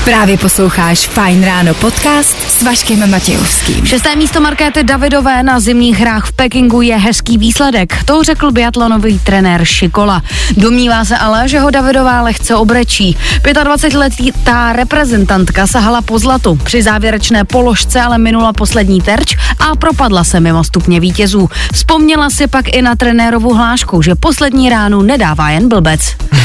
Právě 0.09 0.39
posloucháš 0.39 1.09
Fine 1.09 1.47
Ráno 1.47 1.75
podcast 1.75 2.37
s 2.49 2.63
Vaškem 2.63 3.11
Matějovským. 3.11 3.87
Šesté 3.87 4.17
místo 4.17 4.41
Markéty 4.41 4.85
Davidové 4.85 5.43
na 5.43 5.61
zimních 5.61 5.99
hrách 5.99 6.27
v 6.27 6.33
Pekingu 6.33 6.83
je 6.83 6.97
hezký 6.97 7.39
výsledek. 7.39 8.05
To 8.05 8.23
řekl 8.23 8.51
biatlonový 8.53 9.19
trenér 9.19 9.65
Šikola. 9.65 10.23
Domnívá 10.57 11.05
se 11.05 11.17
ale, 11.17 11.49
že 11.49 11.61
ho 11.61 11.71
Davidová 11.71 12.23
lehce 12.23 12.57
obrečí. 12.57 13.17
25-letá 13.43 14.73
reprezentantka 14.73 15.67
sahala 15.67 16.03
po 16.03 16.19
zlatu. 16.19 16.57
Při 16.65 16.83
závěrečné 16.83 17.45
položce 17.45 18.01
ale 18.01 18.19
minula 18.19 18.53
poslední 18.53 19.01
terč 19.01 19.37
a 19.59 19.77
propadla 19.77 20.25
se 20.25 20.41
mimo 20.41 20.65
stupně 20.65 21.01
vítězů. 21.01 21.51
Vzpomněla 21.73 22.31
si 22.31 22.47
pak 22.47 22.69
i 22.69 22.83
na 22.83 22.97
trenérovu 22.97 23.55
hlášku, 23.55 24.03
že 24.03 24.15
poslední 24.15 24.71
ránu 24.71 25.03
nedává 25.03 25.51
jen 25.51 25.69
blbec. 25.69 26.01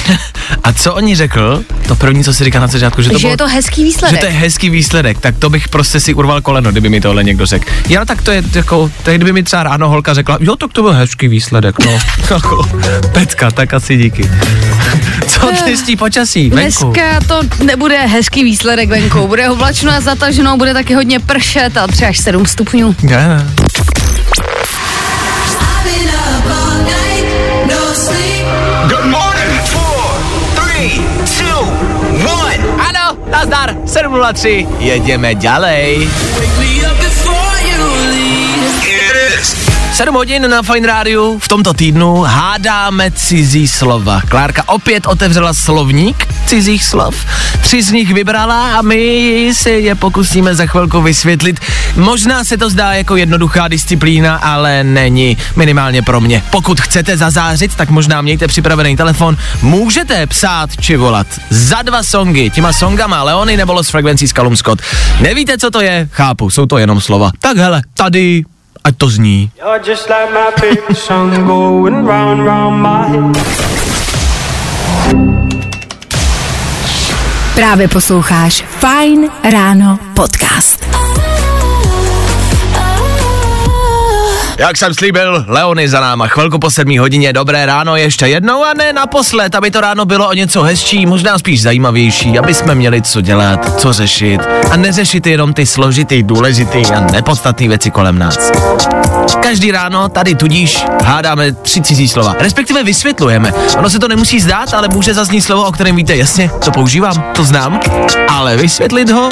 A 0.63 0.73
co 0.73 0.93
oni 0.93 1.15
řekl? 1.15 1.63
To 1.87 1.95
první, 1.95 2.23
co 2.23 2.33
si 2.33 2.43
říká 2.43 2.59
na 2.59 2.67
začátku, 2.67 3.01
že 3.01 3.09
to, 3.09 3.17
že 3.17 3.21
bylo, 3.21 3.33
je 3.33 3.37
to 3.37 3.47
hezký 3.53 3.83
výsledek. 3.83 4.15
že 4.15 4.19
to 4.19 4.25
je 4.25 4.31
hezký 4.39 4.69
výsledek, 4.69 5.19
tak 5.19 5.35
to 5.39 5.49
bych 5.49 5.69
prostě 5.69 5.99
si 5.99 6.13
urval 6.13 6.41
koleno, 6.41 6.71
kdyby 6.71 6.89
mi 6.89 7.01
tohle 7.01 7.23
někdo 7.23 7.45
řekl. 7.45 7.65
Já 7.89 8.05
tak 8.05 8.21
to 8.21 8.31
je 8.31 8.43
jako, 8.55 8.91
tak 9.03 9.15
kdyby 9.15 9.33
mi 9.33 9.43
třeba 9.43 9.63
ráno 9.63 9.89
holka 9.89 10.13
řekla, 10.13 10.37
jo, 10.41 10.55
tak 10.55 10.73
to 10.73 10.81
byl 10.81 10.93
hezký 10.93 11.27
výsledek, 11.27 11.85
no. 11.85 11.99
Jako, 12.31 12.69
Petka, 13.13 13.51
tak 13.51 13.73
asi 13.73 13.97
díky. 13.97 14.29
Co 15.27 15.51
dnešní 15.63 15.95
počasí 15.95 16.49
venku? 16.49 16.91
Dneska 16.91 17.19
to 17.27 17.63
nebude 17.63 17.97
hezký 18.05 18.43
výsledek 18.43 18.89
venku. 18.89 19.27
Bude 19.27 19.49
oblačno 19.49 19.91
a 19.91 20.01
zataženo, 20.01 20.57
bude 20.57 20.73
taky 20.73 20.93
hodně 20.93 21.19
pršet 21.19 21.77
a 21.77 21.87
třeba 21.87 22.09
až 22.09 22.17
7 22.17 22.45
stupňů. 22.45 22.95
Ne. 23.03 23.47
Nazdar, 33.33 33.73
7.03, 33.89 34.67
jedeme 34.79 35.33
ďalej. 35.35 36.05
7 40.03 40.15
hodin 40.15 40.49
na 40.49 40.61
Fine 40.61 40.87
Rádiu, 40.87 41.39
v 41.39 41.47
tomto 41.47 41.73
týdnu 41.73 42.21
hádáme 42.21 43.11
cizí 43.11 43.67
slova. 43.67 44.21
Klárka 44.21 44.63
opět 44.67 45.07
otevřela 45.07 45.53
slovník 45.53 46.27
cizích 46.45 46.83
slov, 46.83 47.25
tři 47.61 47.83
z 47.83 47.91
nich 47.91 48.13
vybrala 48.13 48.77
a 48.77 48.81
my 48.81 49.49
si 49.53 49.69
je 49.69 49.95
pokusíme 49.95 50.55
za 50.55 50.65
chvilku 50.65 51.01
vysvětlit. 51.01 51.59
Možná 51.95 52.43
se 52.43 52.57
to 52.57 52.69
zdá 52.69 52.93
jako 52.93 53.15
jednoduchá 53.15 53.67
disciplína, 53.67 54.35
ale 54.35 54.83
není, 54.83 55.37
minimálně 55.55 56.01
pro 56.01 56.21
mě. 56.21 56.43
Pokud 56.51 56.81
chcete 56.81 57.17
zazářit, 57.17 57.75
tak 57.75 57.89
možná 57.89 58.21
mějte 58.21 58.47
připravený 58.47 58.97
telefon, 58.97 59.37
můžete 59.61 60.27
psát 60.27 60.69
či 60.79 60.97
volat 60.97 61.27
za 61.49 61.81
dva 61.81 62.03
songy, 62.03 62.49
těma 62.49 62.73
songama 62.73 63.23
Leony 63.23 63.57
nebo 63.57 63.73
Los 63.73 63.89
Frequencies 63.89 64.31
Callum 64.33 64.55
Scott. 64.55 64.81
Nevíte, 65.19 65.57
co 65.57 65.71
to 65.71 65.81
je? 65.81 66.09
Chápu, 66.11 66.49
jsou 66.49 66.65
to 66.65 66.77
jenom 66.77 67.01
slova. 67.01 67.31
Tak 67.39 67.57
hele, 67.57 67.81
tady 67.93 68.43
ať 68.83 68.97
to 68.97 69.09
zní. 69.09 69.51
You're 69.57 69.79
just 69.89 70.09
like 70.09 70.29
my 70.33 70.51
favorite 70.59 70.97
song 70.99 71.47
going 71.47 72.07
round 72.07 72.45
round 72.45 72.81
my 72.81 73.03
head. 73.07 73.63
Právě 77.55 77.87
posloucháš 77.87 78.65
Fine 78.79 79.27
Ráno 79.51 79.99
podcast. 80.15 81.02
Jak 84.57 84.77
jsem 84.77 84.93
slíbil, 84.93 85.45
Leony 85.47 85.89
za 85.89 85.99
náma, 85.99 86.27
chvilku 86.27 86.59
po 86.59 86.71
sedmí 86.71 86.97
hodině, 86.97 87.33
dobré 87.33 87.65
ráno 87.65 87.95
ještě 87.95 88.25
jednou 88.25 88.63
a 88.63 88.73
ne 88.73 88.93
naposled, 88.93 89.55
aby 89.55 89.71
to 89.71 89.81
ráno 89.81 90.05
bylo 90.05 90.27
o 90.27 90.33
něco 90.33 90.61
hezčí, 90.61 91.05
možná 91.05 91.39
spíš 91.39 91.61
zajímavější, 91.61 92.39
aby 92.39 92.53
jsme 92.53 92.75
měli 92.75 93.01
co 93.01 93.21
dělat, 93.21 93.79
co 93.79 93.93
řešit 93.93 94.41
a 94.71 94.77
neřešit 94.77 95.27
jenom 95.27 95.53
ty 95.53 95.65
složitý, 95.65 96.23
důležitý 96.23 96.85
a 96.85 96.99
nepodstatné 96.99 97.67
věci 97.67 97.91
kolem 97.91 98.19
nás. 98.19 98.51
Každý 99.43 99.71
ráno 99.71 100.09
tady 100.09 100.35
tudíž 100.35 100.85
hádáme 101.03 101.51
tři 101.51 101.81
cizí 101.81 102.07
slova, 102.07 102.35
respektive 102.39 102.83
vysvětlujeme. 102.83 103.53
Ono 103.77 103.89
se 103.89 103.99
to 103.99 104.07
nemusí 104.07 104.39
zdát, 104.39 104.73
ale 104.73 104.87
může 104.87 105.13
zaznít 105.13 105.43
slovo, 105.43 105.63
o 105.63 105.71
kterém 105.71 105.95
víte, 105.95 106.15
jasně, 106.15 106.49
to 106.65 106.71
používám, 106.71 107.23
to 107.35 107.43
znám, 107.43 107.79
ale 108.29 108.57
vysvětlit 108.57 109.09
ho 109.09 109.29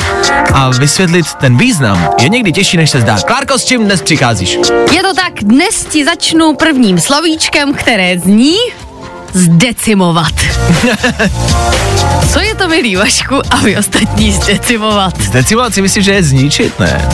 a 0.53 0.69
vysvětlit 0.69 1.33
ten 1.33 1.57
význam 1.57 2.09
je 2.21 2.29
někdy 2.29 2.51
těžší, 2.51 2.77
než 2.77 2.89
se 2.89 3.01
zdá. 3.01 3.17
Klárko, 3.27 3.59
s 3.59 3.65
čím 3.65 3.85
dnes 3.85 4.01
přicházíš? 4.01 4.59
Je 4.91 5.01
to 5.01 5.10
tak, 5.15 5.33
dnes 5.43 5.85
ti 5.89 6.05
začnu 6.05 6.55
prvním 6.55 6.99
slovíčkem, 6.99 7.73
které 7.73 8.19
zní 8.19 8.55
zdecimovat. 9.33 10.33
Co 12.33 12.39
je 12.39 12.55
to, 12.55 12.67
milý 12.67 12.95
Vašku, 12.95 13.41
a 13.51 13.57
vy 13.57 13.77
ostatní 13.77 14.31
zdecimovat? 14.31 15.21
Zdecimovat 15.21 15.73
si 15.73 15.81
myslím, 15.81 16.03
že 16.03 16.11
je 16.11 16.23
zničit, 16.23 16.79
ne? 16.79 17.09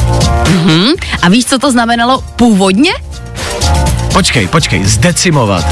Hm? 0.48 0.92
A 1.22 1.30
víš, 1.30 1.46
co 1.46 1.60
to 1.60 1.72
znamenalo 1.72 2.22
původně? 2.36 2.92
Počkej, 4.14 4.48
počkej, 4.48 4.86
zdecimovat. 4.86 5.66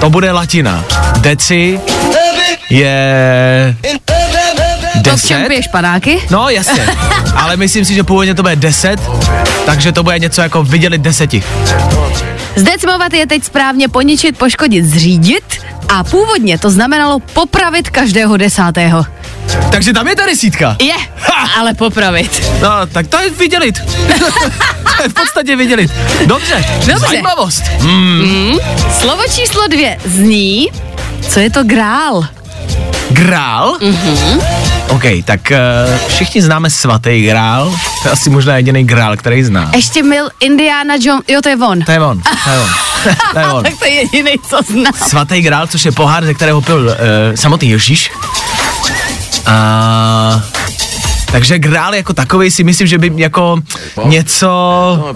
To 0.00 0.10
bude 0.10 0.32
latina. 0.32 0.84
Deci 1.20 1.80
je... 2.70 3.76
Deset? 5.00 5.48
piješ 5.48 5.68
panáky? 5.68 6.18
No 6.30 6.48
jasně, 6.48 6.86
ale 7.34 7.56
myslím 7.56 7.84
si, 7.84 7.94
že 7.94 8.04
původně 8.04 8.34
to 8.34 8.42
bude 8.42 8.56
deset, 8.56 9.00
takže 9.66 9.92
to 9.92 10.02
bude 10.02 10.18
něco 10.18 10.40
jako 10.40 10.62
vydělit 10.64 11.00
deseti. 11.00 11.42
Zdecimovat 12.56 13.12
je 13.12 13.26
teď 13.26 13.44
správně 13.44 13.88
poničit, 13.88 14.38
poškodit, 14.38 14.84
zřídit 14.84 15.44
a 15.88 16.04
původně 16.04 16.58
to 16.58 16.70
znamenalo 16.70 17.18
popravit 17.18 17.90
každého 17.90 18.36
desátého. 18.36 19.06
Takže 19.72 19.92
tam 19.92 20.08
je 20.08 20.16
ta 20.16 20.26
desítka. 20.26 20.76
Je, 20.80 20.94
ale 21.58 21.74
popravit. 21.74 22.50
No, 22.62 22.68
tak 22.92 23.06
to 23.06 23.18
je 23.20 23.30
vydělit. 23.30 23.78
to 24.96 25.02
je 25.02 25.08
v 25.08 25.14
podstatě 25.14 25.56
vydělit. 25.56 25.92
Dobře, 26.26 26.64
Dobře. 26.78 26.98
zajímavost. 26.98 27.62
Hmm, 27.78 28.58
Slovo 29.00 29.22
číslo 29.34 29.66
dvě 29.68 29.98
zní, 30.04 30.68
co 31.28 31.40
je 31.40 31.50
to 31.50 31.64
grál? 31.64 32.26
Grál? 33.14 33.76
Mhm. 33.80 34.40
OK, 34.88 35.02
tak 35.24 35.40
uh, 35.50 35.98
všichni 36.08 36.42
známe 36.42 36.70
svatý 36.70 37.22
grál. 37.22 37.78
To 38.02 38.08
je 38.08 38.12
asi 38.12 38.30
možná 38.30 38.56
jediný 38.56 38.84
grál, 38.84 39.16
který 39.16 39.44
znám. 39.44 39.70
Ještě 39.74 40.02
mil 40.02 40.28
Indiana 40.40 40.94
Jones, 41.00 41.24
jo 41.28 41.40
to 41.42 41.48
je 41.48 41.56
on. 41.56 41.82
To 41.82 41.92
je 41.92 42.00
on, 42.00 42.22
to 42.44 42.50
je 42.50 42.58
on. 42.58 42.68
to 43.32 43.38
je 43.38 43.46
on. 43.46 43.62
tak 43.64 43.78
to 43.78 43.84
je 43.84 43.92
jediný, 43.92 44.32
co 44.48 44.58
znám. 44.72 44.92
Svatý 45.08 45.40
grál, 45.40 45.66
což 45.66 45.84
je 45.84 45.92
pohár, 45.92 46.24
ze 46.24 46.34
kterého 46.34 46.60
pil 46.60 46.86
uh, 46.86 46.94
samotný 47.34 47.70
Ježíš. 47.70 48.10
A... 49.46 50.42
Takže 51.32 51.58
grál 51.58 51.94
jako 51.94 52.12
takový 52.12 52.50
si 52.50 52.64
myslím, 52.64 52.86
že 52.86 52.98
by 52.98 53.12
jako 53.16 53.58
něco... 54.04 55.14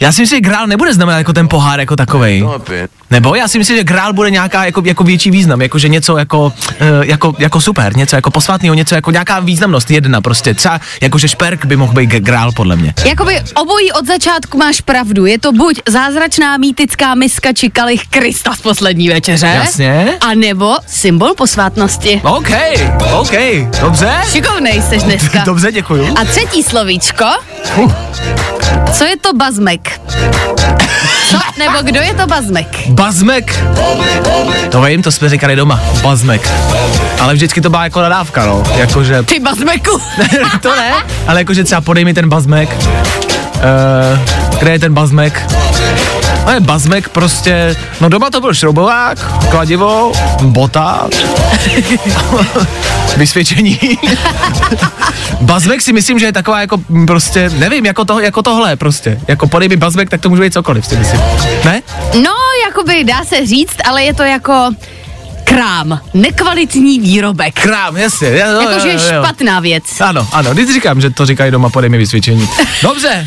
Já 0.00 0.12
si 0.12 0.22
myslím, 0.22 0.36
že 0.36 0.40
grál 0.40 0.66
nebude 0.66 0.94
znamenat 0.94 1.18
jako 1.18 1.32
ten 1.32 1.48
pohár 1.48 1.80
jako 1.80 1.96
takovej. 1.96 2.44
Nebo 3.10 3.34
já 3.34 3.48
si 3.48 3.58
myslím, 3.58 3.76
že 3.76 3.84
grál 3.84 4.12
bude 4.12 4.30
nějaká 4.30 4.64
jako, 4.64 4.82
jako 4.84 5.04
větší 5.04 5.30
význam, 5.30 5.62
jako 5.62 5.78
že 5.78 5.88
něco 5.88 6.16
jako, 6.16 6.44
uh, 6.44 6.52
jako, 7.02 7.34
jako 7.38 7.60
super, 7.60 7.96
něco 7.96 8.16
jako 8.16 8.30
posvátného, 8.30 8.74
něco 8.74 8.94
jako 8.94 9.10
nějaká 9.10 9.40
významnost 9.40 9.90
jedna 9.90 10.20
prostě. 10.20 10.54
Třeba 10.54 10.80
jako 11.00 11.18
že 11.18 11.28
šperk 11.28 11.64
by 11.64 11.76
mohl 11.76 11.92
být 11.92 12.10
grál 12.10 12.52
podle 12.52 12.76
mě. 12.76 12.94
Jakoby 13.04 13.40
obojí 13.54 13.92
od 13.92 14.06
začátku 14.06 14.58
máš 14.58 14.80
pravdu. 14.80 15.26
Je 15.26 15.38
to 15.38 15.52
buď 15.52 15.80
zázračná 15.88 16.56
mýtická 16.56 17.14
miska 17.14 17.52
či 17.52 17.70
kalich 17.70 18.08
Krista 18.08 18.54
z 18.54 18.60
poslední 18.60 19.08
večeře. 19.08 19.46
Jasně. 19.46 20.08
A 20.20 20.34
nebo 20.34 20.76
symbol 20.86 21.34
posvátnosti. 21.34 22.20
OK, 22.24 22.50
OK, 23.12 23.32
dobře. 23.80 24.12
Šikovnej 24.32 24.82
jsi 24.82 24.98
dneska. 24.98 25.42
Dobře, 25.46 25.72
děkuju. 25.72 26.14
A 26.20 26.24
třetí 26.24 26.62
slovíčko. 26.62 27.24
Uh. 27.76 27.92
Co 28.92 29.04
je 29.04 29.16
to 29.16 29.32
bazmek? 29.32 30.00
Co? 31.30 31.38
Nebo 31.58 31.78
kdo 31.82 32.00
je 32.00 32.14
to 32.14 32.26
bazmek? 32.26 32.88
Bazmek. 32.88 33.64
To 34.70 34.82
vím, 34.82 35.02
to 35.02 35.12
jsme 35.12 35.28
říkali 35.28 35.56
doma. 35.56 35.80
Bazmek. 36.02 36.50
Ale 37.20 37.34
vždycky 37.34 37.60
to 37.60 37.70
byla 37.70 37.84
jako 37.84 38.00
nadávka, 38.00 38.46
no. 38.46 38.62
Jakože, 38.76 39.22
Ty 39.22 39.40
bazmeku. 39.40 40.00
to 40.62 40.76
ne, 40.76 40.92
ale 41.26 41.40
jakože 41.40 41.64
třeba 41.64 41.80
podej 41.80 42.04
mi 42.04 42.14
ten 42.14 42.28
bazmek. 42.28 42.76
Uh, 42.78 44.58
kde 44.58 44.70
je 44.70 44.78
ten 44.78 44.94
bazmek? 44.94 45.42
No 46.48 46.54
je 46.54 46.60
bazmek 46.60 47.08
prostě, 47.08 47.76
no 48.00 48.08
doma 48.08 48.30
to 48.30 48.40
byl 48.40 48.54
šroubovák, 48.54 49.48
kladivo, 49.50 50.12
bota, 50.42 51.08
vysvědčení. 53.16 53.78
bazmek 55.40 55.82
si 55.82 55.92
myslím, 55.92 56.18
že 56.18 56.26
je 56.26 56.32
taková 56.32 56.60
jako 56.60 56.78
prostě, 57.06 57.50
nevím, 57.50 57.86
jako, 57.86 58.04
to, 58.04 58.20
jako 58.20 58.42
tohle 58.42 58.76
prostě. 58.76 59.20
Jako 59.28 59.46
podej 59.48 59.68
mi 59.68 59.76
bazmek, 59.76 60.10
tak 60.10 60.20
to 60.20 60.28
může 60.28 60.42
být 60.42 60.52
cokoliv, 60.52 60.86
si 60.86 60.96
myslím. 60.96 61.20
Ne? 61.64 61.82
No, 62.14 62.34
jakoby 62.66 63.04
dá 63.04 63.24
se 63.24 63.46
říct, 63.46 63.76
ale 63.84 64.04
je 64.04 64.14
to 64.14 64.22
jako 64.22 64.70
krám, 65.44 66.00
nekvalitní 66.14 67.00
výrobek. 67.00 67.60
Krám, 67.60 67.96
jasně. 67.96 68.28
Jo, 68.28 68.46
jo, 68.52 68.60
Jakože 68.60 68.88
jo, 68.88 69.00
jo. 69.14 69.22
špatná 69.22 69.60
věc. 69.60 69.84
Ano, 70.00 70.28
ano, 70.32 70.54
když 70.54 70.74
říkám, 70.74 71.00
že 71.00 71.10
to 71.10 71.26
říkají 71.26 71.50
doma, 71.50 71.70
podej 71.70 71.90
mi 71.90 71.98
vysvědčení. 71.98 72.48
Dobře, 72.82 73.26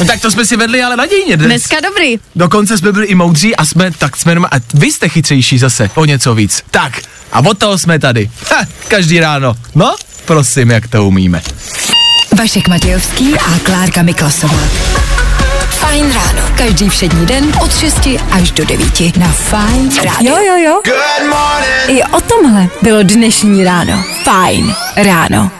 no 0.00 0.04
tak 0.06 0.20
to 0.20 0.30
jsme 0.30 0.46
si 0.46 0.56
vedli 0.56 0.82
ale 0.82 0.96
nadějně 0.96 1.36
dnes. 1.36 1.46
Dneska 1.48 1.76
dobrý. 1.80 2.18
Dokonce 2.36 2.78
jsme 2.78 2.92
byli 2.92 3.06
i 3.06 3.14
moudří 3.14 3.56
a 3.56 3.64
jsme, 3.64 3.90
tak 3.98 4.16
jsme, 4.16 4.32
jenom- 4.32 4.44
a 4.44 4.56
vy 4.74 4.92
jste 4.92 5.08
chytřejší 5.08 5.58
zase, 5.58 5.90
o 5.94 6.04
něco 6.04 6.34
víc. 6.34 6.62
Tak, 6.70 7.00
a 7.32 7.38
od 7.46 7.58
toho 7.58 7.78
jsme 7.78 7.98
tady. 7.98 8.30
Ha, 8.50 8.64
každý 8.88 9.20
ráno. 9.20 9.54
No, 9.74 9.94
prosím, 10.24 10.70
jak 10.70 10.88
to 10.88 11.04
umíme. 11.04 11.42
Vašek 12.38 12.68
Matějovský 12.68 13.34
a 13.38 13.58
Klárka 13.62 14.02
Miklasová. 14.02 14.58
Fajn 15.70 16.12
ráno. 16.14 16.42
Každý 16.56 16.88
všední 16.88 17.26
den 17.26 17.52
od 17.62 17.78
6 17.78 18.08
až 18.30 18.50
do 18.50 18.64
9 18.64 19.16
na 19.16 19.28
Fajn 19.28 19.90
rádiu. 20.04 20.30
Jo, 20.30 20.36
jo, 20.46 20.56
jo. 20.64 20.80
Good 20.84 21.28
morning. 21.30 21.98
I 22.00 22.02
o 22.16 22.20
tomhle 22.20 22.68
bylo 22.82 23.02
dnešní 23.02 23.64
ráno. 23.64 24.04
Fajn 24.24 24.74
ráno. 24.96 25.50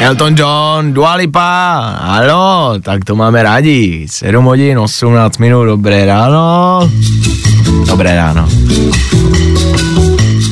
Elton 0.00 0.34
John, 0.34 0.92
Dua 0.92 1.14
Lipa, 1.14 1.78
ano, 2.00 2.74
tak 2.82 3.04
to 3.04 3.16
máme 3.16 3.42
rádi. 3.42 4.06
7 4.08 4.44
hodin, 4.44 4.78
18 4.78 5.38
minut, 5.38 5.64
dobré 5.64 6.06
ráno. 6.06 6.90
Dobré 7.86 8.16
ráno. 8.16 8.48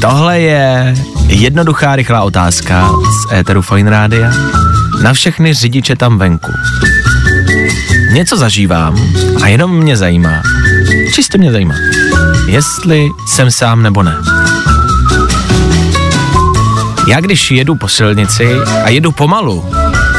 Tohle 0.01 0.41
je 0.41 0.95
jednoduchá, 1.27 1.97
rychlá 1.97 2.23
otázka 2.23 2.91
z 2.91 3.33
éteru 3.33 3.63
Fine 3.63 3.91
Rádia 3.91 4.31
na 5.03 5.13
všechny 5.13 5.55
řidiče 5.55 5.97
tam 5.97 6.19
venku. 6.19 6.53
Něco 8.13 8.37
zažívám 8.37 8.97
a 9.43 9.49
jenom 9.49 9.77
mě 9.77 9.97
zajímá, 9.97 10.43
čistě 11.15 11.39
mě 11.39 11.53
zajímá, 11.53 11.75
jestli 12.47 13.09
jsem 13.27 13.51
sám 13.51 13.83
nebo 13.83 14.03
ne. 14.03 14.15
Já 17.09 17.21
když 17.21 17.51
jedu 17.51 17.75
po 17.75 17.89
silnici 17.89 18.57
a 18.85 18.89
jedu 18.89 19.13
pomalu, 19.13 19.71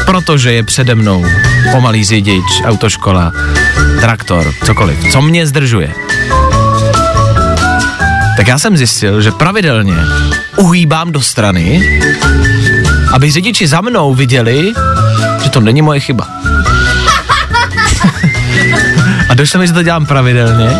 protože 0.06 0.52
je 0.52 0.62
přede 0.62 0.94
mnou 0.94 1.24
pomalý 1.72 2.04
řidič, 2.04 2.44
autoškola, 2.64 3.32
traktor, 4.00 4.52
cokoliv, 4.64 5.12
co 5.12 5.22
mě 5.22 5.46
zdržuje, 5.46 5.94
tak 8.36 8.46
já 8.46 8.58
jsem 8.58 8.76
zjistil, 8.76 9.22
že 9.22 9.30
pravidelně 9.30 9.96
uhýbám 10.56 11.12
do 11.12 11.20
strany, 11.20 12.00
aby 13.12 13.30
řidiči 13.30 13.66
za 13.66 13.80
mnou 13.80 14.14
viděli, 14.14 14.72
že 15.42 15.50
to 15.50 15.60
není 15.60 15.82
moje 15.82 16.00
chyba. 16.00 16.28
a 19.28 19.34
došlo 19.34 19.60
mi, 19.60 19.66
že 19.66 19.72
to 19.72 19.82
dělám 19.82 20.06
pravidelně 20.06 20.70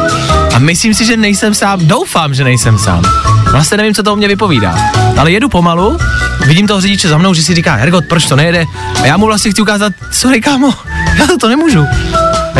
a 0.54 0.58
myslím 0.58 0.94
si, 0.94 1.04
že 1.04 1.16
nejsem 1.16 1.54
sám, 1.54 1.86
doufám, 1.86 2.34
že 2.34 2.44
nejsem 2.44 2.78
sám. 2.78 3.29
Vlastně 3.52 3.76
nevím, 3.76 3.94
co 3.94 4.02
to 4.02 4.12
o 4.12 4.16
mě 4.16 4.28
vypovídá. 4.28 4.74
Ale 5.18 5.32
jedu 5.32 5.48
pomalu, 5.48 5.98
vidím 6.46 6.66
toho 6.66 6.80
řidiče 6.80 7.08
za 7.08 7.18
mnou, 7.18 7.34
že 7.34 7.42
si 7.42 7.54
říká, 7.54 7.74
Hergot, 7.74 8.04
proč 8.06 8.26
to 8.26 8.36
nejede? 8.36 8.66
A 9.02 9.06
já 9.06 9.16
mu 9.16 9.26
vlastně 9.26 9.50
chci 9.50 9.62
ukázat, 9.62 9.92
sorry 10.10 10.40
kámo, 10.40 10.74
já 11.18 11.26
to, 11.26 11.38
to 11.38 11.48
nemůžu. 11.48 11.86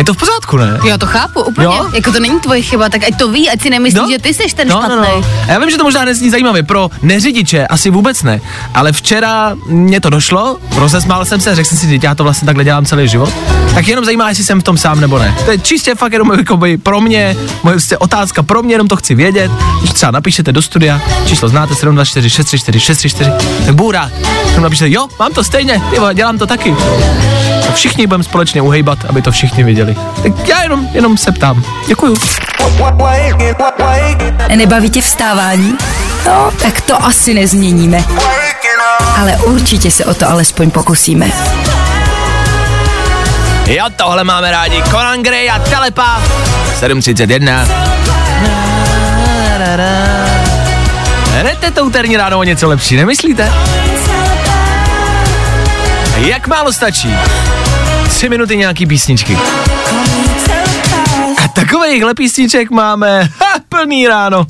Je 0.01 0.05
to 0.05 0.15
v 0.15 0.17
pořádku, 0.17 0.57
ne? 0.57 0.81
Jo, 0.85 0.99
to 0.99 1.07
chápu, 1.07 1.41
úplně. 1.43 1.65
Jo? 1.65 1.91
Jako 1.95 2.13
to 2.13 2.21
není 2.21 2.41
tvoje 2.41 2.63
chyba, 2.63 2.89
tak 2.89 3.05
ať 3.05 3.19
to 3.19 3.29
ví, 3.29 3.51
ať 3.51 3.63
si 3.63 3.71
nemyslí, 3.71 4.01
že 4.13 4.19
ty 4.19 4.35
jsi 4.35 4.55
ten 4.57 4.69
no, 4.69 4.77
špatný. 4.77 4.97
No, 4.97 5.21
no. 5.21 5.27
A 5.49 5.53
já 5.53 5.59
vím, 5.59 5.71
že 5.71 5.77
to 5.77 5.85
možná 5.85 6.05
nezní 6.05 6.31
zajímavě, 6.31 6.63
pro 6.63 6.91
neřidiče 7.03 7.67
asi 7.67 7.91
vůbec 7.91 8.23
ne, 8.23 8.41
ale 8.75 8.93
včera 8.93 9.53
mě 9.67 10.01
to 10.01 10.11
došlo, 10.11 10.59
rozesmál 10.77 11.25
jsem 11.25 11.41
se, 11.41 11.55
řekl 11.55 11.69
jsem 11.69 11.79
si, 11.79 11.89
že 11.89 11.99
já 12.03 12.15
to 12.15 12.25
vlastně 12.25 12.47
takhle 12.47 12.65
dělám 12.65 12.87
celý 12.87 13.09
život, 13.09 13.33
tak 13.75 13.89
jenom 13.89 14.05
zajímá, 14.05 14.29
jestli 14.29 14.45
jsem 14.45 14.61
v 14.61 14.65
tom 14.65 14.77
sám 14.77 15.01
nebo 15.01 15.19
ne. 15.19 15.37
To 15.45 15.51
je 15.51 15.59
čistě 15.59 15.95
fakt 15.95 16.13
jenom 16.13 16.33
jakoby 16.39 16.79
pro 16.79 17.01
mě, 17.01 17.37
moje 17.63 17.75
prostě 17.75 17.99
otázka 17.99 18.43
pro 18.43 18.63
mě, 18.63 18.75
jenom 18.75 18.89
to 18.89 18.97
chci 18.97 19.15
vědět, 19.15 19.51
když 19.81 19.91
třeba 19.93 20.13
napíšete 20.13 20.53
do 20.53 20.63
studia, 20.63 21.01
číslo 21.27 21.49
znáte 21.49 21.75
724 21.75 22.31
634 22.31 22.81
634, 22.81 23.31
tak 23.67 23.75
budu 23.75 23.91
rád. 23.91 24.13
Napíšete, 24.61 24.91
jo, 24.91 25.09
mám 25.19 25.33
to 25.33 25.45
stejně, 25.45 25.83
vole, 25.99 26.15
dělám 26.15 26.39
to 26.39 26.47
taky. 26.47 26.75
A 27.71 27.73
všichni 27.73 28.07
budeme 28.07 28.25
společně 28.25 28.63
uhejbat, 28.63 28.99
aby 29.09 29.23
to 29.23 29.33
všichni 29.33 29.65
viděli. 29.65 29.97
Tak 30.23 30.49
já 30.49 30.63
jenom, 30.63 30.89
jenom 30.93 31.17
se 31.17 31.33
ptám. 31.33 31.65
Děkuju. 31.87 32.17
Nebaví 34.57 34.91
tě 34.91 35.03
vstávání? 35.03 35.75
No, 36.27 36.51
tak 36.63 36.81
to 36.81 37.05
asi 37.05 37.35
nezměníme. 37.35 38.05
Ale 39.21 39.33
určitě 39.33 39.91
se 39.91 40.05
o 40.05 40.15
to 40.15 40.31
alespoň 40.31 40.71
pokusíme. 40.71 41.31
Jo, 43.67 43.85
tohle 43.97 44.25
máme 44.25 44.51
rádi. 44.51 44.83
Conan 44.83 45.23
Gray 45.23 45.51
a 45.51 45.59
Telepa. 45.59 46.23
7.31. 46.81 47.67
Hned 51.33 51.63
je 51.63 51.71
to 51.71 51.85
úterní 51.85 52.17
ráno 52.17 52.39
o 52.39 52.43
něco 52.43 52.69
lepší, 52.69 52.97
nemyslíte? 52.97 53.53
Jak 56.17 56.47
málo 56.47 56.73
stačí? 56.73 57.17
Tři 58.11 58.29
minuty 58.29 58.57
nějaký 58.57 58.87
písničky. 58.87 59.39
A 61.45 61.49
takovýchhle 61.55 62.15
písniček 62.15 62.71
máme 62.71 63.23
ha, 63.23 63.55
plný 63.69 64.07
ráno. 64.07 64.47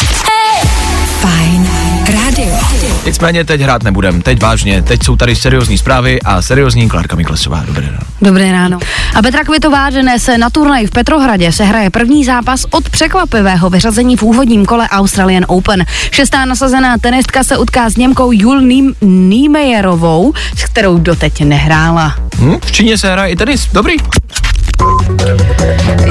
Nicméně 3.06 3.44
teď 3.44 3.60
hrát 3.60 3.82
nebudem, 3.82 4.22
teď 4.22 4.42
vážně, 4.42 4.82
teď 4.82 5.02
jsou 5.02 5.16
tady 5.16 5.36
seriózní 5.36 5.78
zprávy 5.78 6.22
a 6.22 6.42
seriózní 6.42 6.88
Klárka 6.88 7.16
Miklesová. 7.16 7.62
Dobré 7.66 7.86
ráno. 7.86 7.98
Dobré 8.22 8.52
ráno. 8.52 8.78
A 9.14 9.22
Petra 9.22 9.44
Kvitová 9.44 9.90
dnes 9.90 10.30
na 10.36 10.50
turnaj 10.50 10.86
v 10.86 10.90
Petrohradě 10.90 11.52
se 11.52 11.64
hraje 11.64 11.90
první 11.90 12.24
zápas 12.24 12.66
od 12.70 12.88
překvapivého 12.90 13.70
vyřazení 13.70 14.16
v 14.16 14.22
úvodním 14.22 14.66
kole 14.66 14.88
Australian 14.88 15.44
Open. 15.48 15.84
Šestá 16.10 16.44
nasazená 16.44 16.98
tenistka 16.98 17.44
se 17.44 17.56
utká 17.58 17.90
s 17.90 17.96
Němkou 17.96 18.32
Jul 18.32 18.60
Niem- 18.60 18.94
Niemeyerovou, 19.02 20.32
s 20.56 20.64
kterou 20.64 20.98
doteď 20.98 21.40
nehrála. 21.44 22.14
Hm? 22.38 22.56
V 22.64 22.72
Číně 22.72 22.98
se 22.98 23.12
hraje 23.12 23.32
i 23.32 23.36
tenis, 23.36 23.68
dobrý. 23.72 23.96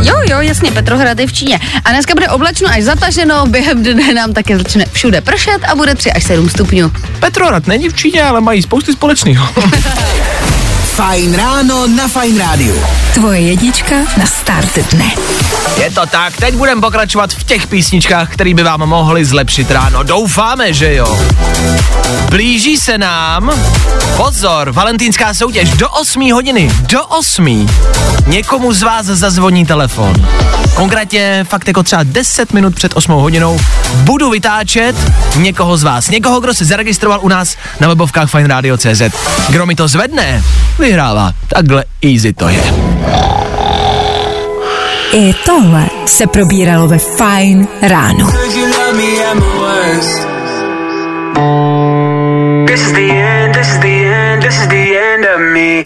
Jo, 0.04 0.16
jo, 0.30 0.42
jasně, 0.42 0.72
Petrohrad 0.72 1.20
je 1.20 1.28
v 1.28 1.34
Číně. 1.34 1.60
A 1.86 1.92
dneska 1.92 2.14
bude 2.14 2.30
oblačno 2.30 2.70
až 2.70 2.84
zataženo, 2.84 3.46
během 3.46 3.84
dne 3.84 4.14
nám 4.14 4.34
také 4.34 4.58
začne 4.58 4.86
všude 4.92 5.22
pršet 5.22 5.60
a 5.68 5.76
bude 5.76 5.96
3 5.96 6.12
až 6.12 6.24
7 6.24 6.50
stupňů. 6.50 6.92
Petrohrad 7.20 7.68
není 7.68 7.90
v 7.90 7.94
Číně, 7.94 8.24
ale 8.24 8.42
mají 8.42 8.62
spousty 8.62 8.94
společného. 8.94 9.50
Fajn 11.00 11.32
ráno 11.32 11.88
na 11.88 12.08
Fajn 12.08 12.38
rádiu. 12.38 12.76
Tvoje 13.14 13.40
jednička 13.40 13.96
na 14.20 14.26
start 14.26 14.92
dne. 14.92 15.16
Je 15.80 15.92
to 15.92 16.06
tak, 16.06 16.38
teď 16.38 16.56
budeme 16.56 16.82
pokračovat 16.82 17.34
v 17.34 17.44
těch 17.44 17.68
písničkách, 17.68 18.34
které 18.34 18.54
by 18.54 18.64
vám 18.64 18.80
mohly 18.80 19.26
zlepšit 19.26 19.72
ráno. 19.72 20.04
Doufáme, 20.04 20.74
že 20.74 20.96
jo. 20.96 21.20
Blíží 22.30 22.78
se 22.78 22.98
nám, 22.98 23.52
pozor, 24.18 24.72
valentínská 24.72 25.34
soutěž 25.34 25.70
do 25.70 25.90
8 25.90 26.32
hodiny, 26.32 26.72
do 26.80 27.06
8. 27.06 27.70
Někomu 28.28 28.74
z 28.74 28.82
vás 28.82 29.06
zazvoní 29.06 29.66
telefon. 29.66 30.14
Konkrétně 30.74 31.46
fakt 31.50 31.68
jako 31.68 31.84
třeba 31.84 32.04
10 32.04 32.54
minut 32.54 32.76
před 32.76 32.92
8 32.96 33.12
hodinou 33.12 33.60
budu 33.94 34.30
vytáčet 34.30 34.96
někoho 35.36 35.78
z 35.78 35.84
vás. 35.84 36.10
Někoho, 36.10 36.40
kdo 36.40 36.54
se 36.54 36.66
zaregistroval 36.66 37.20
u 37.22 37.28
nás 37.28 37.56
na 37.80 37.88
webovkách 37.88 38.30
fineradio.cz. 38.30 39.02
Kdo 39.50 39.66
mi 39.66 39.76
to 39.76 39.88
zvedne, 39.88 40.44
vyhrává. 40.90 41.32
Takhle 41.48 41.84
easy 42.02 42.34
to 42.34 42.50
je. 42.50 42.64
I 45.14 45.34
tohle 45.46 45.86
se 46.06 46.28
probíralo 46.28 46.88
ve 46.88 46.98
Fajn 46.98 47.68
ráno. 47.82 48.30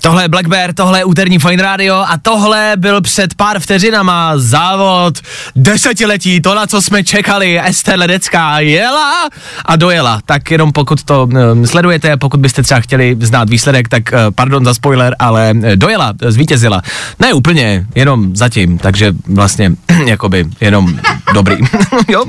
Tohle 0.01 0.23
je 0.23 0.27
Black 0.27 0.47
Bear, 0.47 0.73
tohle 0.73 0.99
je 0.99 1.05
úterní 1.05 1.39
Fine 1.39 1.63
Radio 1.63 1.95
a 1.95 2.17
tohle 2.21 2.71
byl 2.75 3.01
před 3.01 3.33
pár 3.33 3.59
vteřinama 3.59 4.33
závod 4.35 5.19
desetiletí, 5.55 6.41
to 6.41 6.55
na 6.55 6.67
co 6.67 6.81
jsme 6.81 7.03
čekali, 7.03 7.61
Ester 7.63 7.99
Ledecká 7.99 8.59
jela 8.59 9.29
a 9.65 9.75
dojela. 9.75 10.19
Tak 10.25 10.51
jenom 10.51 10.71
pokud 10.71 11.03
to 11.03 11.27
um, 11.53 11.67
sledujete, 11.67 12.17
pokud 12.17 12.39
byste 12.39 12.63
třeba 12.63 12.79
chtěli 12.79 13.17
znát 13.19 13.49
výsledek, 13.49 13.89
tak 13.89 14.03
uh, 14.13 14.19
pardon 14.35 14.65
za 14.65 14.73
spoiler, 14.73 15.15
ale 15.19 15.53
uh, 15.55 15.63
dojela, 15.75 16.13
zvítězila. 16.27 16.81
Ne 17.19 17.33
úplně, 17.33 17.85
jenom 17.95 18.35
zatím, 18.35 18.77
takže 18.77 19.13
vlastně 19.27 19.71
jakoby 20.05 20.45
jenom 20.61 20.99
dobrý. 21.33 21.57
jo? 22.07 22.25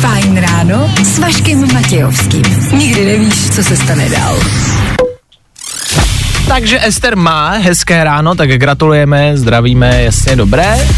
Fajn 0.00 0.36
ráno 0.36 0.90
s 1.02 1.18
Vaškem 1.18 1.74
Matějovským. 1.74 2.42
Nikdy 2.72 3.04
nevíš, 3.04 3.50
co 3.50 3.64
se 3.64 3.76
stane 3.76 4.08
dál. 4.08 4.36
Takže 6.48 6.86
Ester 6.86 7.16
má 7.16 7.50
hezké 7.50 8.04
ráno, 8.04 8.34
tak 8.34 8.50
gratulujeme, 8.50 9.36
zdravíme, 9.36 10.02
jasně, 10.02 10.36
dobré. 10.36 10.88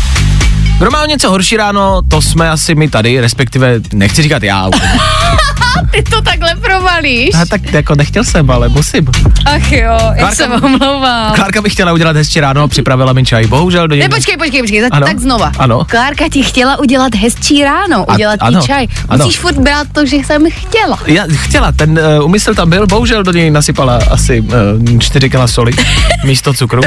Kdo 0.78 0.90
má 0.90 1.06
něco 1.06 1.30
horší 1.30 1.56
ráno, 1.56 2.02
to 2.08 2.22
jsme 2.22 2.50
asi 2.50 2.74
my 2.74 2.88
tady, 2.88 3.20
respektive 3.20 3.80
nechci 3.92 4.22
říkat 4.22 4.42
já. 4.42 4.70
Ty 5.90 6.02
to 6.02 6.22
takhle 6.22 6.54
provalíš. 6.54 7.34
A 7.34 7.46
tak 7.46 7.72
jako 7.72 7.94
nechtěl 7.94 8.24
jsem, 8.24 8.50
ale 8.50 8.68
musím. 8.68 9.06
Ach 9.44 9.72
jo, 9.72 9.98
jak 10.14 10.18
Klárka- 10.18 10.34
se 10.34 10.46
omlouvám. 10.48 11.34
Klárka 11.34 11.62
by 11.62 11.70
chtěla 11.70 11.92
udělat 11.92 12.16
hezčí 12.16 12.40
ráno 12.40 12.62
a 12.62 12.68
připravila 12.68 13.12
mi 13.12 13.24
čaj. 13.24 13.46
Bohužel 13.46 13.88
do 13.88 13.94
něj... 13.94 14.02
Ne, 14.02 14.08
počkej, 14.08 14.36
počkej, 14.36 14.60
počkej, 14.62 14.80
tak, 14.82 14.88
Ano, 14.94 15.06
tak 15.06 15.18
znova. 15.18 15.52
ano. 15.58 15.84
Klárka 15.84 16.24
ti 16.32 16.42
chtěla 16.42 16.78
udělat 16.78 17.14
hezčí 17.14 17.64
ráno, 17.64 18.04
A- 18.10 18.14
udělat 18.14 18.34
ti 18.36 18.40
ano, 18.40 18.60
čaj. 18.66 18.86
ano. 19.08 19.24
Musíš 19.24 19.40
furt 19.40 19.58
brát 19.58 19.86
to, 19.92 20.06
že 20.06 20.16
jsem 20.16 20.44
chtěla. 20.50 20.98
Já 21.06 21.24
chtěla, 21.34 21.72
ten 21.72 22.00
uh, 22.18 22.24
umysl 22.24 22.54
tam 22.54 22.70
byl, 22.70 22.86
bohužel 22.86 23.22
do 23.22 23.32
něj 23.32 23.50
nasypala 23.50 23.98
asi 24.10 24.40
uh, 24.40 24.98
4 24.98 25.30
kg 25.30 25.36
soli 25.46 25.72
místo 26.24 26.54
cukru, 26.54 26.82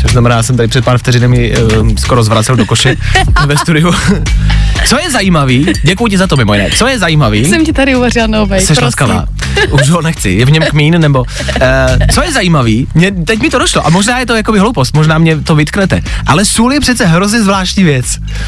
což 0.00 0.10
znamená, 0.12 0.36
já 0.36 0.42
jsem 0.42 0.56
tady 0.56 0.68
před 0.68 0.84
pár 0.84 0.98
vteřinami 0.98 1.56
uh, 1.58 1.88
skoro 1.98 2.22
zvracel 2.24 2.56
do 2.56 2.64
koše 2.66 2.96
ve 3.46 3.56
studiu. 3.56 3.92
Co 4.86 4.98
je 4.98 5.10
zajímavý, 5.10 5.66
děkuji 5.82 6.06
ti 6.06 6.18
za 6.18 6.26
to 6.26 6.36
mimo 6.36 6.54
jiné, 6.54 6.70
co 6.70 6.86
je 6.86 6.98
zajímavý, 6.98 7.44
Jsem 7.44 7.64
ti 7.64 7.72
tady 7.72 7.87
uvařila 7.96 8.26
novej, 8.26 8.60
Jsi 8.60 8.80
laskavá. 8.84 9.24
Už 9.70 9.88
ho 9.90 10.02
nechci, 10.02 10.30
je 10.30 10.46
v 10.46 10.50
něm 10.50 10.62
kmín, 10.62 11.00
nebo... 11.00 11.20
Uh, 11.20 11.26
co 12.14 12.22
je 12.22 12.32
zajímavý, 12.32 12.86
mě, 12.94 13.10
teď 13.12 13.40
mi 13.40 13.50
to 13.50 13.58
došlo, 13.58 13.86
a 13.86 13.90
možná 13.90 14.18
je 14.18 14.26
to 14.26 14.34
jakoby 14.36 14.58
hloupost, 14.58 14.94
možná 14.94 15.18
mě 15.18 15.36
to 15.40 15.54
vytknete, 15.54 16.02
ale 16.26 16.44
sůl 16.44 16.72
je 16.72 16.80
přece 16.80 17.06
hrozně 17.06 17.42
zvláštní 17.42 17.84
věc. 17.84 18.06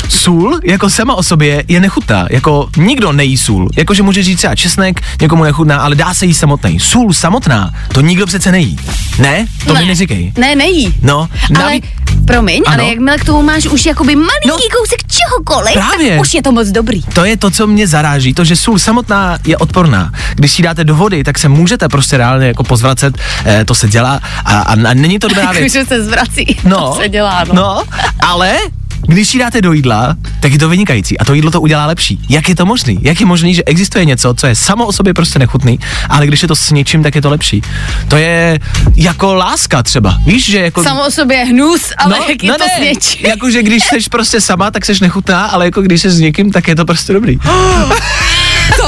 Sůl 0.09 0.61
jako 0.65 0.91
sama 0.91 1.15
o 1.15 1.23
sobě 1.23 1.65
je 1.69 1.81
nechutná, 1.81 2.27
jako 2.31 2.69
nikdo 2.77 3.13
nejí 3.13 3.37
sůl, 3.37 3.69
jakože 3.77 4.03
může 4.03 4.23
říct 4.23 4.39
třeba 4.39 4.55
česnek, 4.55 5.01
někomu 5.21 5.45
nechutná, 5.45 5.77
ale 5.81 5.95
dá 5.95 6.15
se 6.15 6.27
jí 6.27 6.35
samotný. 6.35 6.81
Sůl 6.81 7.13
samotná, 7.13 7.75
to 7.93 8.01
nikdo 8.01 8.27
přece 8.27 8.53
nejí. 8.53 8.79
Ne? 9.19 9.47
To 9.67 9.75
mi 9.75 9.85
neříkej. 9.87 10.33
Ne, 10.39 10.55
nejí. 10.57 10.95
No, 11.03 11.29
Ale, 11.57 11.65
naví- 11.65 11.83
promiň, 12.27 12.63
Ano. 12.67 12.83
ale 12.83 12.91
jakmile 12.91 13.19
k 13.19 13.25
tomu 13.25 13.43
máš 13.43 13.67
už 13.67 13.87
jakoby 13.87 14.17
malinký 14.17 14.49
No, 14.49 14.57
kousek 14.79 15.01
čehokoliv, 15.07 15.73
právě. 15.73 16.11
tak 16.11 16.21
už 16.21 16.35
je 16.35 16.43
to 16.43 16.53
moc 16.53 16.69
dobrý. 16.69 17.03
To 17.03 17.25
je 17.25 17.37
to, 17.37 17.51
co 17.51 17.67
mě 17.67 17.87
zaráží, 17.89 18.35
to, 18.35 18.45
že 18.45 18.57
sůl 18.57 18.79
samotná 18.79 19.30
je 19.45 19.57
odporná. 19.57 20.13
Když 20.35 20.53
si 20.53 20.63
dáte 20.63 20.85
do 20.85 20.95
vody, 20.95 21.25
tak 21.25 21.39
se 21.39 21.49
můžete 21.49 21.89
prostě 21.89 22.17
reálně 22.17 22.47
jako 22.47 22.65
pozvracet, 22.65 23.19
eh, 23.45 23.65
to 23.65 23.75
se 23.75 23.89
dělá 23.89 24.21
a, 24.45 24.59
a, 24.59 24.73
a 24.73 24.95
není 24.95 25.19
to 25.19 25.29
dobrá 25.29 25.53
věc. 25.53 25.73
Se 25.89 26.05
zvrací, 26.05 26.57
No, 26.65 26.77
to 26.95 27.01
se 27.03 27.09
dělá, 27.09 27.45
no. 27.45 27.55
no, 27.55 27.83
ale 28.27 28.59
když 29.07 29.35
ji 29.35 29.41
dáte 29.41 29.61
do 29.61 29.73
jídla, 29.73 30.15
tak 30.41 30.53
je 30.53 30.59
to 30.59 30.69
vynikající 30.69 31.19
a 31.19 31.25
to 31.25 31.35
jídlo 31.35 31.51
to 31.51 31.61
udělá 31.61 31.87
lepší. 31.87 32.21
Jak 32.29 32.49
je 32.49 32.55
to 32.55 32.67
možný? 32.67 32.99
Jak 33.03 33.21
je 33.21 33.27
možný, 33.27 33.55
že 33.55 33.65
existuje 33.65 34.05
něco, 34.05 34.35
co 34.35 34.47
je 34.47 34.55
samo 34.55 34.87
o 34.87 34.93
sobě 34.93 35.15
prostě 35.15 35.39
nechutný, 35.39 35.79
ale 36.09 36.27
když 36.27 36.43
je 36.43 36.49
to 36.49 36.57
s 36.57 36.71
něčím, 36.71 37.03
tak 37.03 37.15
je 37.15 37.23
to 37.23 37.31
lepší. 37.31 37.63
To 38.09 38.17
je 38.17 38.59
jako 38.97 39.35
láska 39.35 39.83
třeba. 39.83 40.19
Víš, 40.27 40.47
že 40.47 40.61
jako... 40.61 40.83
Samo 40.85 41.07
o 41.07 41.11
sobě 41.11 41.37
je 41.37 41.45
hnus, 41.45 41.93
ale 41.99 42.19
no, 42.19 42.27
jak 42.29 42.43
je 42.43 42.51
no 42.51 42.59
to 42.59 42.65
ne, 42.65 42.71
s 42.77 42.81
něčím. 42.81 43.27
Jakože 43.27 43.63
když 43.63 43.85
jsi 43.85 44.11
prostě 44.11 44.41
sama, 44.41 44.71
tak 44.71 44.87
jsi 44.87 44.93
nechutná, 45.01 45.47
ale 45.47 45.65
jako 45.65 45.83
když 45.83 46.01
jsi 46.01 46.11
s 46.11 46.19
někým, 46.19 46.53
tak 46.53 46.69
je 46.69 46.77
to 46.77 46.85
prostě 46.85 47.13
dobrý. 47.13 47.39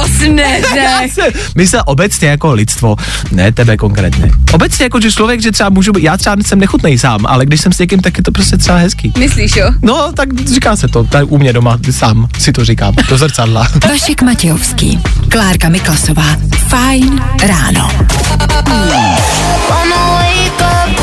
Se, 1.12 1.22
my 1.54 1.66
se 1.66 1.82
obecně 1.82 2.28
jako 2.28 2.52
lidstvo, 2.52 2.96
ne 3.32 3.52
tebe 3.52 3.76
konkrétně, 3.76 4.30
obecně 4.52 4.84
jako, 4.84 5.00
že 5.00 5.12
člověk, 5.12 5.42
že 5.42 5.52
třeba 5.52 5.70
můžu 5.70 5.92
být, 5.92 6.02
já 6.02 6.16
třeba 6.16 6.36
jsem 6.46 6.58
nechutnej 6.60 6.98
sám, 6.98 7.26
ale 7.26 7.46
když 7.46 7.60
jsem 7.60 7.72
s 7.72 7.78
někým, 7.78 8.00
tak 8.00 8.16
je 8.18 8.22
to 8.22 8.32
prostě 8.32 8.56
třeba 8.56 8.78
hezký. 8.78 9.12
Myslíš, 9.18 9.56
jo? 9.56 9.70
No, 9.82 10.12
tak 10.12 10.28
říká 10.48 10.76
se 10.76 10.88
to, 10.88 11.04
tady 11.04 11.24
u 11.24 11.38
mě 11.38 11.52
doma 11.52 11.78
sám 11.90 12.28
si 12.38 12.52
to 12.52 12.64
říkám, 12.64 12.94
do 13.08 13.18
zrcadla. 13.18 13.68
Vašek 13.88 14.22
Matějovský, 14.22 15.00
Klárka 15.28 15.68
Miklasová. 15.68 16.36
Fajn 16.68 17.20
ráno. 17.42 17.90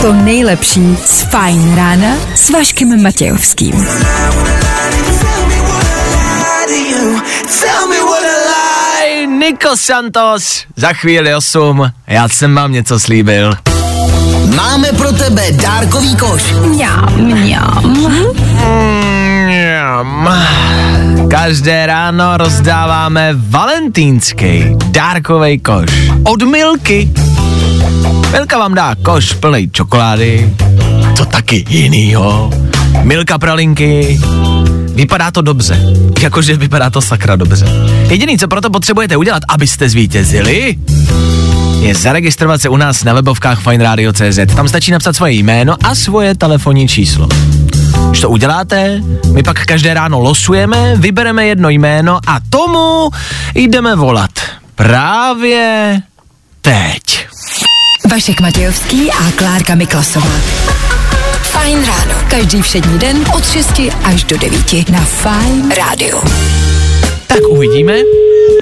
To 0.01 0.13
nejlepší 0.13 0.97
z 1.05 1.21
Fajn 1.21 1.75
rána 1.75 2.15
s 2.35 2.49
Vaškem 2.49 3.03
Matějovským. 3.03 3.85
Aj, 9.19 9.27
Nico 9.27 9.75
Santos, 9.75 10.63
za 10.75 10.93
chvíli 10.93 11.36
8, 11.36 11.91
já 12.08 12.29
jsem 12.29 12.55
vám 12.55 12.71
něco 12.71 12.99
slíbil. 12.99 13.53
Máme 14.55 14.88
pro 14.88 15.12
tebe 15.12 15.51
dárkový 15.51 16.15
koš. 16.15 16.51
Mňam, 16.51 17.13
mňam. 17.17 17.84
Mňam. 19.45 20.29
Každé 21.29 21.86
ráno 21.86 22.38
rozdáváme 22.38 23.36
valentýnský 23.36 24.63
dárkový 24.88 25.60
koš 25.60 25.91
od 26.23 26.43
Milky. 26.43 27.12
Milka 28.32 28.58
vám 28.58 28.73
dá 28.73 28.95
koš 29.03 29.34
plný 29.34 29.69
čokolády, 29.71 30.53
to 31.17 31.25
taky 31.25 31.65
jinýho. 31.69 32.49
Milka 33.04 33.38
pralinky, 33.38 34.19
vypadá 34.93 35.32
to 35.32 35.41
dobře, 35.41 35.82
jakože 36.21 36.58
vypadá 36.58 36.89
to 36.89 37.02
sakra 37.02 37.36
dobře. 37.36 37.65
Jediný, 38.10 38.38
co 38.38 38.47
proto 38.47 38.69
potřebujete 38.69 39.17
udělat, 39.17 39.43
abyste 39.47 39.89
zvítězili, 39.89 40.75
je 41.80 41.95
zaregistrovat 41.95 42.62
se 42.62 42.69
u 42.69 42.78
nás 42.78 43.04
na 43.04 43.13
webovkách 43.13 43.63
fineradio.cz. 43.63 44.56
Tam 44.56 44.67
stačí 44.67 44.91
napsat 44.91 45.15
svoje 45.15 45.34
jméno 45.34 45.75
a 45.84 45.95
svoje 45.95 46.36
telefonní 46.36 46.88
číslo. 46.88 47.28
Když 48.10 48.21
to 48.21 48.30
uděláte, 48.30 49.02
my 49.34 49.43
pak 49.43 49.65
každé 49.65 49.93
ráno 49.93 50.19
losujeme, 50.19 50.95
vybereme 50.95 51.45
jedno 51.45 51.69
jméno 51.69 52.19
a 52.28 52.39
tomu 52.49 53.10
jdeme 53.56 53.95
volat. 53.95 54.32
Právě 54.75 56.02
teď. 56.62 57.28
Vašek 58.12 58.41
Matějovský 58.41 59.12
a 59.12 59.32
Klárka 59.36 59.75
Miklasová. 59.75 60.32
Fajn 61.69 61.86
ráno. 61.86 62.21
Každý 62.29 62.62
všední 62.62 62.99
den 62.99 63.17
od 63.36 63.45
6 63.45 63.82
až 64.03 64.23
do 64.23 64.38
9 64.38 64.89
na 64.89 64.99
Fajn 64.99 65.71
rádiu. 65.77 66.17
Tak 67.27 67.39
uvidíme, 67.49 67.93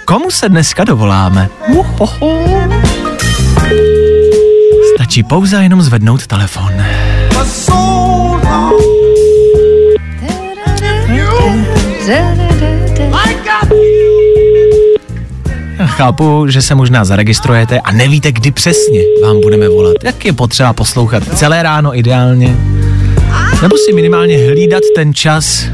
komu 0.06 0.32
se 0.32 0.50
dneska 0.50 0.84
dovoláme. 0.84 1.50
Uhoho. 1.67 2.43
Stačí 4.96 5.24
pouze 5.24 5.63
jenom 5.63 5.82
zvednout 5.82 6.28
telefon. 6.28 6.74
Chápu, 15.86 16.48
že 16.48 16.62
se 16.62 16.76
možná 16.76 17.06
zaregistrujete 17.06 17.80
a 17.80 17.91
nevíte, 17.91 18.32
kdy 18.32 18.52
přesně 18.52 19.00
vám 19.24 19.41
budeme 19.41 19.70
volat. 19.70 19.96
Jak 20.04 20.26
je 20.26 20.34
potřeba 20.34 20.74
poslouchat 20.74 21.24
celé 21.36 21.63
ráno 21.63 21.98
ideálně? 21.98 22.56
Nebo 23.62 23.78
si 23.78 23.94
minimálně 23.94 24.38
hlídat 24.38 24.84
ten 24.96 25.13
čas, 25.13 25.66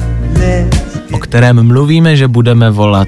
o 1.11 1.17
kterém 1.17 1.67
mluvíme, 1.67 2.15
že 2.15 2.27
budeme 2.27 2.71
volat. 2.71 3.07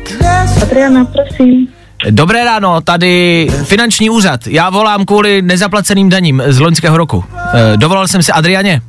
Adriana, 0.61 1.05
prosím. 1.05 1.67
Dobré 2.09 2.45
ráno, 2.45 2.81
tady 2.81 3.47
finanční 3.63 4.09
úřad. 4.09 4.47
Já 4.47 4.69
volám 4.69 5.05
kvůli 5.05 5.41
nezaplaceným 5.41 6.09
daním 6.09 6.43
z 6.47 6.59
loňského 6.59 6.97
roku. 6.97 7.23
E, 7.53 7.77
dovolal 7.77 8.07
jsem 8.07 8.23
si 8.23 8.31
Adrianě. 8.31 8.81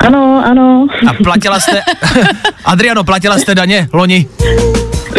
Ano, 0.00 0.42
ano. 0.46 0.86
A 1.08 1.12
platila 1.24 1.60
jste... 1.60 1.82
Adriano, 2.64 3.04
platila 3.04 3.38
jste 3.38 3.54
daně 3.54 3.88
loni? 3.92 4.26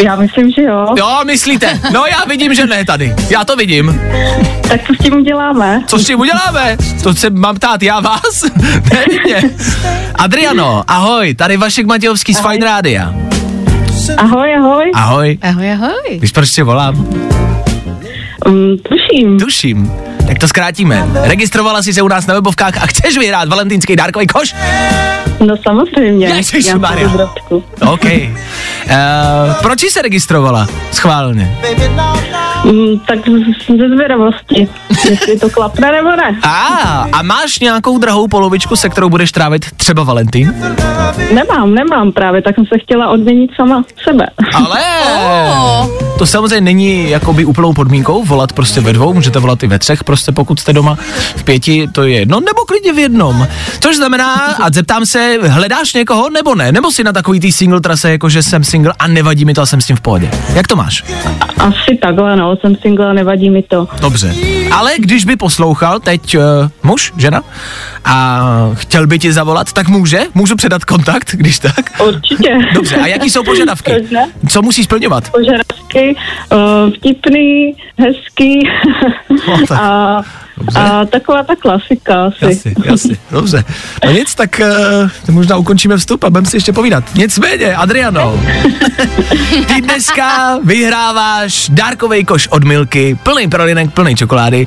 Já 0.02 0.16
myslím, 0.16 0.50
že 0.50 0.62
jo. 0.62 0.86
Jo, 0.98 1.18
myslíte? 1.26 1.80
No 1.92 2.04
já 2.06 2.24
vidím, 2.28 2.54
že 2.54 2.66
ne 2.66 2.84
tady. 2.84 3.14
Já 3.30 3.44
to 3.44 3.56
vidím. 3.56 4.00
Tak 4.68 4.80
co 4.86 4.94
s 4.94 4.98
tím 4.98 5.14
uděláme? 5.14 5.82
Co 5.86 5.98
s 5.98 6.06
tím 6.06 6.20
uděláme? 6.20 6.76
To 7.02 7.14
se 7.14 7.30
mám 7.30 7.54
ptát 7.56 7.82
já 7.82 8.00
vás? 8.00 8.42
ne 8.92 9.04
mě. 9.24 9.50
Adriano, 10.14 10.82
ahoj, 10.88 11.34
tady 11.34 11.56
Vašek 11.56 11.86
Matějovský 11.86 12.34
z 12.34 12.40
Fine 12.40 12.66
Rádia. 12.66 13.14
Ahoj, 14.16 14.54
ahoj. 14.56 14.90
Ahoj. 14.94 15.38
Ahoj, 15.42 15.72
ahoj. 15.72 16.18
Víš, 16.20 16.32
proč 16.32 16.50
tě 16.50 16.62
volám? 16.64 17.06
Um, 18.46 18.78
tuším. 18.78 19.38
Tuším. 19.40 19.92
Tak 20.26 20.38
to 20.38 20.48
zkrátíme. 20.48 21.08
Registrovala 21.22 21.82
jsi 21.82 21.94
se 21.94 22.02
u 22.02 22.08
nás 22.08 22.26
na 22.26 22.34
webovkách 22.34 22.82
a 22.82 22.86
chceš 22.86 23.18
vyhrát 23.18 23.48
valentýnský 23.48 23.96
dárkový 23.96 24.26
koš? 24.26 24.54
No 25.46 25.56
samozřejmě. 25.56 26.26
Ježišmarja. 26.26 26.96
Nějakou 26.98 27.16
drobku. 27.16 27.64
OK. 27.92 28.04
Uh, 28.04 29.54
proč 29.62 29.80
jsi 29.80 29.90
se 29.90 30.02
registrovala? 30.02 30.66
Schválně. 30.92 31.58
Um, 32.64 33.00
tak 33.06 33.18
ze 33.68 33.88
zvědavosti, 33.94 34.68
jestli 35.10 35.38
to 35.38 35.50
klapne 35.50 35.92
nebo 35.92 36.08
ne. 36.08 36.38
A, 36.42 37.08
a 37.12 37.22
máš 37.22 37.60
nějakou 37.60 37.98
drahou 37.98 38.28
polovičku, 38.28 38.76
se 38.76 38.88
kterou 38.88 39.08
budeš 39.08 39.32
trávit 39.32 39.66
třeba 39.76 40.02
Valentín? 40.02 40.54
Nemám, 41.34 41.74
nemám 41.74 42.12
právě, 42.12 42.42
tak 42.42 42.54
jsem 42.54 42.66
se 42.66 42.78
chtěla 42.78 43.08
odměnit 43.08 43.50
sama 43.56 43.84
sebe. 44.04 44.26
Ale 44.54 44.80
to 46.18 46.26
samozřejmě 46.26 46.60
není 46.60 47.10
jakoby 47.10 47.44
úplnou 47.44 47.72
podmínkou 47.72 48.24
volat 48.24 48.52
prostě 48.52 48.80
ve 48.80 48.92
dvou, 48.92 49.14
můžete 49.14 49.38
volat 49.38 49.62
i 49.62 49.66
ve 49.66 49.78
třech, 49.78 50.04
prostě 50.04 50.15
pokud 50.32 50.60
jste 50.60 50.72
doma 50.72 50.98
v 51.36 51.44
pěti, 51.44 51.88
to 51.92 52.02
je 52.02 52.18
jedno, 52.18 52.40
nebo 52.40 52.64
klidně 52.66 52.92
v 52.92 52.98
jednom. 52.98 53.46
Což 53.80 53.96
znamená, 53.96 54.34
a 54.34 54.70
zeptám 54.72 55.06
se, 55.06 55.38
hledáš 55.48 55.94
někoho 55.94 56.30
nebo 56.30 56.54
ne? 56.54 56.72
Nebo 56.72 56.90
si 56.90 57.04
na 57.04 57.12
takový 57.12 57.40
tý 57.40 57.52
single 57.52 57.80
trase, 57.80 58.10
jako 58.10 58.28
že 58.28 58.42
jsem 58.42 58.64
single 58.64 58.92
a 58.98 59.06
nevadí 59.06 59.44
mi 59.44 59.54
to 59.54 59.62
a 59.62 59.66
jsem 59.66 59.80
s 59.80 59.86
tím 59.86 59.96
v 59.96 60.00
pohodě. 60.00 60.30
Jak 60.54 60.66
to 60.66 60.76
máš? 60.76 61.04
Asi 61.58 61.98
takhle, 62.02 62.36
no, 62.36 62.56
jsem 62.56 62.76
single, 62.76 63.14
nevadí 63.14 63.50
mi 63.50 63.62
to. 63.62 63.88
Dobře. 64.00 64.34
Ale 64.70 64.92
když 64.98 65.24
by 65.24 65.36
poslouchal 65.36 66.00
teď 66.00 66.36
uh, 66.36 66.42
muž, 66.82 67.12
žena 67.16 67.42
a 68.06 68.40
chtěl 68.74 69.06
by 69.06 69.18
ti 69.18 69.32
zavolat, 69.32 69.72
tak 69.72 69.88
může? 69.88 70.20
Můžu 70.34 70.56
předat 70.56 70.84
kontakt, 70.84 71.34
když 71.34 71.58
tak? 71.58 72.02
Určitě. 72.06 72.58
Dobře, 72.74 72.96
a 72.96 73.06
jaký 73.06 73.30
jsou 73.30 73.44
požadavky? 73.44 73.92
Co 74.48 74.62
musí 74.62 74.84
splňovat? 74.84 75.30
Požadavky, 75.30 76.16
uh, 76.52 76.92
vtipný, 76.94 77.74
hezký 77.98 78.68
No, 79.48 79.66
tak. 79.68 79.80
a, 80.74 80.80
a 80.80 81.04
taková 81.04 81.42
ta 81.42 81.56
klasika 81.56 82.24
asi. 82.24 82.44
Jasně, 82.44 82.74
jasně, 82.84 83.16
dobře. 83.30 83.64
No 84.04 84.12
nic, 84.12 84.34
tak 84.34 84.60
uh, 85.28 85.34
možná 85.34 85.56
ukončíme 85.56 85.96
vstup 85.96 86.24
a 86.24 86.30
budeme 86.30 86.46
si 86.46 86.56
ještě 86.56 86.72
povídat. 86.72 87.04
Nicméně, 87.14 87.76
Adriano, 87.76 88.40
ty 89.66 89.80
dneska 89.80 90.58
vyhráváš 90.64 91.68
dárkový 91.68 92.24
koš 92.24 92.48
od 92.48 92.64
Milky, 92.64 93.18
plný 93.22 93.48
pralinek, 93.48 93.90
plný 93.90 94.14
čokolády. 94.14 94.66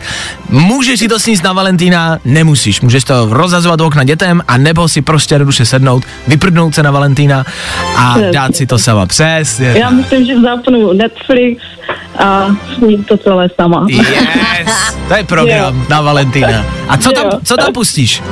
Můžeš 0.50 1.00
si 1.00 1.08
to 1.08 1.20
sníst 1.20 1.44
na 1.44 1.54
Valentína, 1.54 2.20
nemusíš. 2.26 2.82
Můžeš 2.82 3.04
to 3.04 3.28
rozazovat 3.30 3.82
okna 3.82 4.04
dětem 4.04 4.42
a 4.48 4.58
nebo 4.58 4.88
si 4.88 5.02
prostě 5.02 5.36
jednoduše 5.36 5.66
sednout, 5.66 6.04
vyprdnout 6.28 6.76
se 6.76 6.84
na 6.84 6.92
Valentína 6.92 7.46
a 7.98 8.16
dát 8.32 8.56
si 8.56 8.66
to 8.66 8.78
sama. 8.78 9.06
Přesně. 9.06 9.76
Já 9.78 9.90
myslím, 9.90 10.26
že 10.26 10.42
zapnu 10.42 10.94
Netflix 10.94 11.64
a 12.20 12.48
sním 12.76 13.04
to 13.04 13.18
celé 13.18 13.50
sama. 13.62 13.86
Yes, 13.90 14.08
to 15.08 15.14
je 15.16 15.24
program 15.24 15.86
na 15.90 16.02
Valentína. 16.02 16.66
A 16.90 16.98
co 16.98 17.12
tam, 17.12 17.26
Jo. 17.26 17.40
co 17.44 17.58
tam 17.58 17.74
pustíš? 17.74 18.24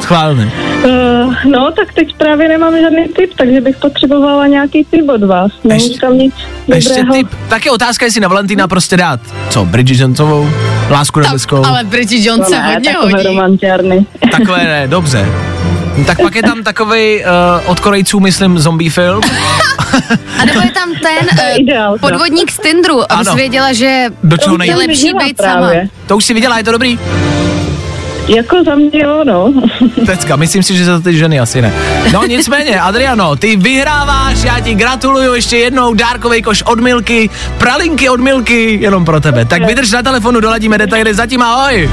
Schválně. 0.00 0.52
Uh, 0.84 1.34
no, 1.44 1.70
tak 1.76 1.92
teď 1.94 2.14
právě 2.16 2.48
nemám 2.48 2.74
žádný 2.80 3.04
tip, 3.16 3.30
takže 3.36 3.60
bych 3.60 3.76
potřebovala 3.76 4.46
nějaký 4.46 4.84
tip 4.90 5.08
od 5.08 5.22
vás. 5.22 5.52
Není 5.64 5.84
Ještě- 5.84 6.00
tam 6.00 6.18
nic 6.18 6.34
Ještě 6.74 6.88
dobrého. 7.02 7.14
typ, 7.14 7.28
tak 7.48 7.64
je 7.64 7.70
otázka, 7.70 8.04
jestli 8.04 8.20
na 8.20 8.28
Valentína 8.28 8.68
prostě 8.68 8.96
dát. 8.96 9.20
Co, 9.50 9.64
Bridget 9.64 10.00
Jonesovou? 10.00 10.48
Lásku 10.90 11.20
nebeskou? 11.20 11.64
Ale 11.66 11.84
Bridget 11.84 12.24
Jones 12.26 12.48
se 12.48 12.54
no 12.56 12.62
ne, 12.62 12.74
hodně 12.74 12.92
takové 12.92 13.12
hodí. 13.12 13.26
romantiárny. 13.26 14.06
Takové 14.32 14.64
ne, 14.64 14.88
dobře. 14.88 15.26
No, 15.96 16.04
Tak 16.04 16.20
pak 16.22 16.34
je 16.34 16.42
tam 16.42 16.62
takový 16.62 17.18
uh, 17.24 17.70
od 17.70 17.80
Korejců, 17.80 18.20
myslím, 18.20 18.58
zombie 18.58 18.90
film. 18.90 19.20
A 20.38 20.44
nebo 20.44 20.60
je 20.60 20.70
tam 20.70 20.88
ten 21.02 21.26
uh, 21.54 21.60
Ideál, 21.60 21.96
podvodník 22.00 22.50
z 22.50 22.58
Tindru, 22.58 23.12
abys 23.12 23.28
Ano. 23.28 23.36
věděla, 23.36 23.72
že 23.72 24.06
Do 24.22 24.36
čeho 24.36 24.56
jsem 24.64 24.76
lepší 24.78 25.12
být 25.24 25.40
sama. 25.42 25.70
To 26.06 26.16
už 26.16 26.24
si 26.24 26.34
viděla, 26.34 26.58
je 26.58 26.64
to 26.64 26.72
dobrý? 26.72 26.98
Jako 28.28 28.64
za 28.64 28.74
mě 28.74 28.90
jo, 29.04 29.24
no. 29.24 29.52
Pecka, 30.06 30.36
myslím 30.36 30.62
si, 30.62 30.76
že 30.76 30.84
za 30.84 31.00
ty 31.00 31.16
ženy 31.18 31.40
asi 31.40 31.62
ne. 31.62 31.72
No 32.12 32.26
nicméně, 32.26 32.80
Adriano, 32.80 33.36
ty 33.36 33.56
vyhráváš, 33.56 34.42
já 34.44 34.60
ti 34.60 34.74
gratuluju 34.74 35.34
ještě 35.34 35.56
jednou, 35.56 35.94
dárkový 35.94 36.42
koš 36.42 36.62
od 36.62 36.80
Milky, 36.80 37.30
pralinky 37.58 38.08
od 38.08 38.20
Milky, 38.20 38.78
jenom 38.80 39.04
pro 39.04 39.20
tebe. 39.20 39.44
Tak 39.44 39.64
vydrž 39.66 39.90
na 39.92 40.02
telefonu, 40.02 40.40
doladíme 40.40 40.78
detaily, 40.78 41.14
zatím 41.14 41.42
ahoj. 41.42 41.90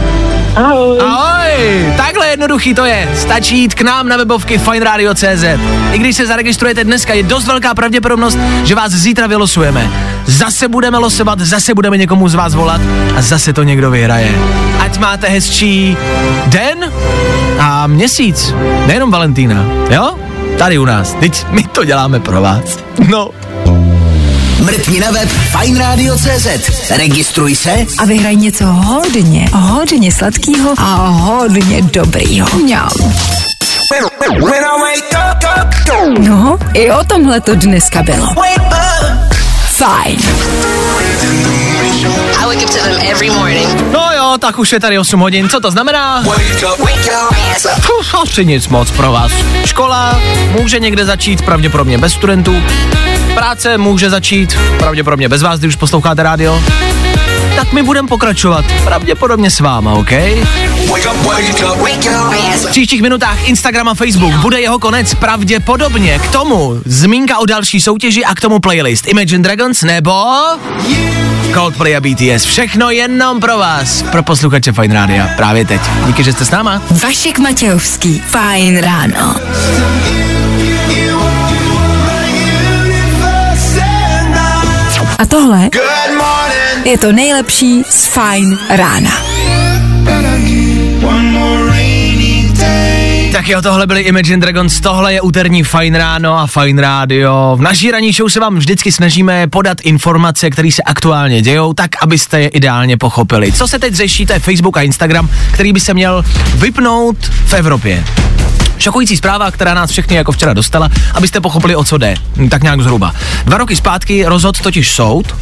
Ahoj. 0.56 1.00
Ahoj, 1.00 1.94
takhle 1.98 2.28
jednoduchý 2.28 2.74
to 2.74 2.86
je. 2.86 3.10
Stačí 3.16 3.58
jít 3.58 3.74
k 3.74 3.82
nám 3.82 4.08
na 4.08 4.18
webovky 4.18 4.58
fineradio.cz. 4.58 5.44
I 5.92 5.98
když 5.98 6.16
se 6.16 6.26
zaregistrujete 6.26 6.84
dneska, 6.84 7.14
je 7.14 7.24
dost 7.24 7.48
velká 7.48 7.76
pravděpodobnost, 7.76 8.38
že 8.64 8.76
vás 8.76 8.92
zítra 8.92 9.28
vylosujeme. 9.28 9.90
Zase 10.26 10.68
budeme 10.68 10.98
losovat, 10.98 11.40
zase 11.40 11.74
budeme 11.74 11.98
někomu 11.98 12.28
z 12.30 12.36
vás 12.36 12.56
volat 12.56 12.82
a 13.16 13.22
zase 13.22 13.54
to 13.54 13.64
někdo 13.64 13.92
vyhraje. 13.92 14.32
Ať 14.80 14.98
máte 14.98 15.28
hezčí 15.28 15.98
den 16.46 16.92
a 17.60 17.88
měsíc, 17.88 18.54
nejenom 18.88 19.12
Valentína, 19.12 19.66
jo? 19.90 20.16
Tady 20.58 20.78
u 20.78 20.86
nás, 20.86 21.14
teď 21.14 21.46
my 21.50 21.64
to 21.64 21.84
děláme 21.84 22.20
pro 22.20 22.42
vás. 22.42 22.80
No, 23.10 23.30
Mrkni 24.64 25.00
na 25.00 25.12
web 25.12 25.30
fajnradio.cz. 25.52 26.48
Registruj 26.90 27.56
se 27.56 27.86
A 27.98 28.06
vyhraj 28.06 28.36
něco 28.36 28.66
hodně, 28.66 29.50
hodně 29.54 30.12
sladkého 30.12 30.74
a 30.78 30.96
hodně 31.08 31.82
dobrýho. 31.82 32.48
Mňam. 32.64 32.90
No, 36.20 36.58
i 36.74 36.92
o 36.92 37.04
tomhle 37.04 37.42
to 37.42 37.56
dneska 37.56 38.04
bylo. 38.04 38.28
Fajn. 39.68 40.20
I 42.42 42.46
wake 42.46 42.64
up 42.64 42.70
to 42.70 42.78
them 42.78 43.00
every 43.12 43.30
morning. 43.30 43.92
no 43.92 44.10
jo, 44.16 44.38
tak 44.40 44.60
už 44.60 44.72
je 44.72 44.80
tady 44.80 45.00
8 45.00 45.20
hodin, 45.20 45.50
co 45.50 45.60
to 45.60 45.72
znamená? 45.72 46.24
Asi 48.22 48.46
nic 48.46 48.68
moc 48.68 48.92
pro 48.92 49.12
vás. 49.12 49.32
Škola 49.66 50.22
může 50.52 50.80
někde 50.80 51.06
začít, 51.06 51.42
pravděpodobně 51.42 51.98
bez 51.98 52.14
studentů. 52.14 52.56
Práce 53.36 53.78
může 53.78 54.10
začít, 54.10 54.58
pravděpodobně 54.78 55.30
bez 55.30 55.42
vás, 55.42 55.60
když 55.60 55.70
už 55.70 55.76
posloucháte 55.76 56.24
rádio. 56.24 56.64
Tak 57.56 57.74
my 57.74 57.84
budeme 57.84 58.08
pokračovat, 58.08 58.66
pravděpodobně 58.84 59.50
s 59.52 59.60
váma, 59.60 59.94
OK? 59.94 60.12
V 62.56 62.70
příštích 62.70 63.02
minutách 63.02 63.48
Instagram 63.48 63.88
a 63.88 63.94
Facebook 63.94 64.34
bude 64.34 64.62
jeho 64.62 64.80
konec 64.80 65.14
pravděpodobně. 65.14 66.20
K 66.20 66.32
tomu 66.32 66.82
zmínka 66.86 67.38
o 67.38 67.46
další 67.46 67.82
soutěži 67.82 68.26
a 68.26 68.36
k 68.36 68.42
tomu 68.42 68.60
playlist 68.60 69.08
Imagine 69.08 69.44
Dragons 69.44 69.82
nebo 69.82 70.12
Coldplay 71.54 71.96
a 71.96 72.02
BTS. 72.02 72.46
Všechno 72.46 72.90
jenom 72.90 73.40
pro 73.40 73.58
vás, 73.58 74.02
pro 74.02 74.24
posluchače 74.24 74.72
Fine 74.72 74.94
Rádia. 74.94 75.30
Právě 75.36 75.66
teď. 75.66 75.82
Díky, 76.06 76.24
že 76.24 76.34
jste 76.34 76.46
s 76.46 76.52
náma. 76.52 76.82
Vašek 77.04 77.40
Matějovský. 77.40 78.24
Fajn 78.28 78.78
ráno. 78.78 79.36
A 85.20 85.26
tohle 85.26 85.70
je 86.86 86.98
to 86.98 87.12
nejlepší 87.12 87.84
z 87.90 88.06
Fajn 88.06 88.58
rána. 88.70 89.12
Tak 93.32 93.48
jo, 93.48 93.62
tohle 93.62 93.88
byly 93.88 94.02
Imagine 94.02 94.38
Dragons, 94.38 94.82
tohle 94.82 95.14
je 95.14 95.22
úterní 95.22 95.64
Fine 95.64 95.98
Ráno 95.98 96.40
a 96.40 96.48
Fine 96.48 96.82
Radio. 96.82 97.56
V 97.56 97.62
naší 97.62 97.92
ranní 97.92 98.12
show 98.12 98.30
se 98.30 98.40
vám 98.40 98.56
vždycky 98.56 98.92
snažíme 98.92 99.48
podat 99.48 99.78
informace, 99.84 100.50
které 100.50 100.72
se 100.72 100.82
aktuálně 100.82 101.42
dějou, 101.42 101.74
tak 101.74 101.90
abyste 102.04 102.42
je 102.42 102.48
ideálně 102.48 102.98
pochopili. 102.98 103.52
Co 103.52 103.68
se 103.68 103.80
teď 103.80 103.94
řeší, 103.94 104.26
to 104.26 104.34
je 104.34 104.40
Facebook 104.40 104.78
a 104.78 104.82
Instagram, 104.82 105.30
který 105.52 105.74
by 105.74 105.80
se 105.80 105.94
měl 105.94 106.24
vypnout 106.56 107.18
v 107.46 107.54
Evropě. 107.54 108.04
Šokující 108.84 109.18
zpráva, 109.18 109.52
která 109.52 109.74
nás 109.74 109.92
všechny 109.92 110.16
jako 110.16 110.32
včera 110.32 110.54
dostala, 110.54 110.90
abyste 111.14 111.42
pochopili, 111.42 111.76
o 111.76 111.84
co 111.84 111.98
jde. 111.98 112.16
Tak 112.50 112.64
nějak 112.64 112.82
zhruba. 112.82 113.14
Dva 113.46 113.58
roky 113.58 113.76
zpátky 113.76 114.26
rozhodl 114.26 114.60
totiž 114.64 114.92
soud 114.92 115.36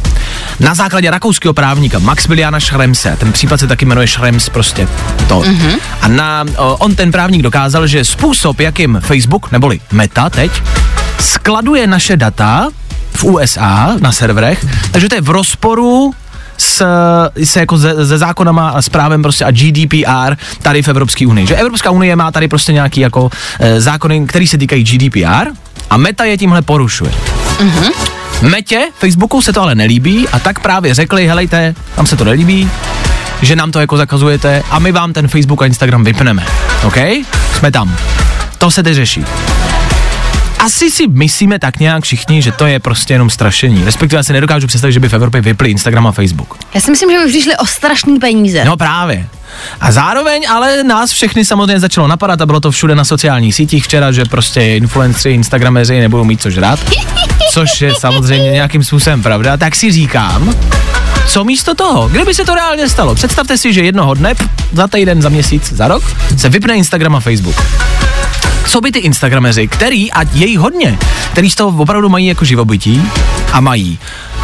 na 0.60 0.74
základě 0.74 1.10
rakouského 1.10 1.54
právníka 1.54 1.98
Maximiliana 1.98 2.60
Schremse. 2.60 3.16
Ten 3.20 3.32
případ 3.32 3.60
se 3.60 3.66
taky 3.66 3.84
jmenuje 3.84 4.08
Schrems 4.08 4.48
prostě 4.48 4.88
to. 5.28 5.40
Mm-hmm. 5.40 5.78
A 6.00 6.08
na, 6.08 6.44
on 6.58 6.94
ten 6.94 7.12
právník 7.12 7.42
dokázal, 7.42 7.86
že 7.86 8.04
způsob, 8.04 8.60
jakým 8.60 9.00
Facebook, 9.04 9.52
neboli 9.52 9.80
Meta 9.92 10.30
teď, 10.30 10.62
skladuje 11.20 11.86
naše 11.86 12.16
data 12.16 12.68
v 13.12 13.24
USA 13.24 13.96
na 14.00 14.12
serverech, 14.12 14.66
takže 14.90 15.08
to 15.08 15.14
je 15.14 15.20
v 15.20 15.30
rozporu 15.30 16.14
s, 16.62 16.86
se 17.44 17.60
jako 17.60 17.78
ze, 17.78 18.06
ze 18.06 18.18
zákonama 18.18 18.70
a 18.70 18.82
s 18.82 18.88
právem 18.88 19.22
prostě 19.22 19.44
a 19.44 19.50
GDPR 19.50 20.36
tady 20.62 20.82
v 20.82 20.88
Evropské 20.88 21.26
unii. 21.26 21.46
Že 21.46 21.56
Evropská 21.56 21.90
unie 21.90 22.16
má 22.16 22.30
tady 22.30 22.48
prostě 22.48 22.72
nějaký 22.72 23.00
jako 23.00 23.30
e, 23.60 23.80
zákony, 23.80 24.26
který 24.26 24.46
se 24.46 24.58
týkají 24.58 24.84
GDPR 24.84 25.48
a 25.90 25.96
Meta 25.96 26.24
je 26.24 26.38
tímhle 26.38 26.62
porušuje. 26.62 27.12
Metě, 28.42 28.88
Facebooku 28.98 29.42
se 29.42 29.52
to 29.52 29.62
ale 29.62 29.74
nelíbí 29.74 30.28
a 30.28 30.38
tak 30.38 30.58
právě 30.58 30.94
řekli, 30.94 31.26
helejte, 31.26 31.74
tam 31.94 32.06
se 32.06 32.16
to 32.16 32.24
nelíbí, 32.24 32.70
že 33.42 33.56
nám 33.56 33.72
to 33.72 33.80
jako 33.80 33.96
zakazujete 33.96 34.62
a 34.70 34.78
my 34.78 34.92
vám 34.92 35.12
ten 35.12 35.28
Facebook 35.28 35.62
a 35.62 35.66
Instagram 35.66 36.04
vypneme. 36.04 36.46
OK? 36.84 36.96
Jsme 37.58 37.70
tam. 37.70 37.96
To 38.58 38.70
se 38.70 38.82
teď 38.82 38.94
řeší. 38.94 39.24
Asi 40.62 40.90
si 40.90 41.06
myslíme 41.08 41.58
tak 41.58 41.78
nějak 41.78 42.04
všichni, 42.04 42.42
že 42.42 42.52
to 42.52 42.66
je 42.66 42.80
prostě 42.80 43.14
jenom 43.14 43.30
strašení. 43.30 43.84
Respektive 43.84 44.18
já 44.18 44.22
si 44.22 44.32
nedokážu 44.32 44.66
představit, 44.66 44.92
že 44.92 45.00
by 45.00 45.08
v 45.08 45.14
Evropě 45.14 45.40
vypli 45.40 45.70
Instagram 45.70 46.06
a 46.06 46.12
Facebook. 46.12 46.58
Já 46.74 46.80
si 46.80 46.90
myslím, 46.90 47.10
že 47.10 47.18
by 47.18 47.28
přišli 47.28 47.56
o 47.56 47.66
strašný 47.66 48.18
peníze. 48.18 48.64
No 48.64 48.76
právě. 48.76 49.28
A 49.80 49.92
zároveň 49.92 50.42
ale 50.50 50.84
nás 50.84 51.12
všechny 51.12 51.44
samozřejmě 51.44 51.80
začalo 51.80 52.08
napadat 52.08 52.40
a 52.40 52.46
bylo 52.46 52.60
to 52.60 52.70
všude 52.70 52.94
na 52.94 53.04
sociálních 53.04 53.54
sítích 53.54 53.84
včera, 53.84 54.12
že 54.12 54.24
prostě 54.24 54.76
influenceri, 54.76 55.34
instagrameři 55.34 56.00
nebudou 56.00 56.24
mít 56.24 56.42
co 56.42 56.50
žrát. 56.50 56.80
Což 57.52 57.80
je 57.80 57.94
samozřejmě 57.94 58.50
nějakým 58.50 58.84
způsobem 58.84 59.22
pravda. 59.22 59.56
Tak 59.56 59.76
si 59.76 59.92
říkám, 59.92 60.54
co 61.28 61.44
místo 61.44 61.74
toho? 61.74 62.08
Kdyby 62.08 62.34
se 62.34 62.44
to 62.44 62.54
reálně 62.54 62.88
stalo? 62.88 63.14
Představte 63.14 63.58
si, 63.58 63.72
že 63.72 63.82
jednoho 63.82 64.14
dne, 64.14 64.34
za 64.72 64.88
týden, 64.88 65.22
za 65.22 65.28
měsíc, 65.28 65.72
za 65.72 65.88
rok, 65.88 66.02
se 66.36 66.48
vypne 66.48 66.76
Instagram 66.76 67.16
a 67.16 67.20
Facebook. 67.20 67.56
Co 68.66 68.80
by 68.80 68.92
ty 68.92 68.98
Instagrameři, 68.98 69.68
který, 69.68 70.12
a 70.12 70.22
je 70.32 70.46
jich 70.46 70.58
hodně, 70.58 70.98
který 71.32 71.50
z 71.50 71.54
toho 71.54 71.82
opravdu 71.82 72.08
mají 72.08 72.26
jako 72.26 72.44
živobytí 72.44 73.02
a 73.52 73.60
mají 73.60 73.98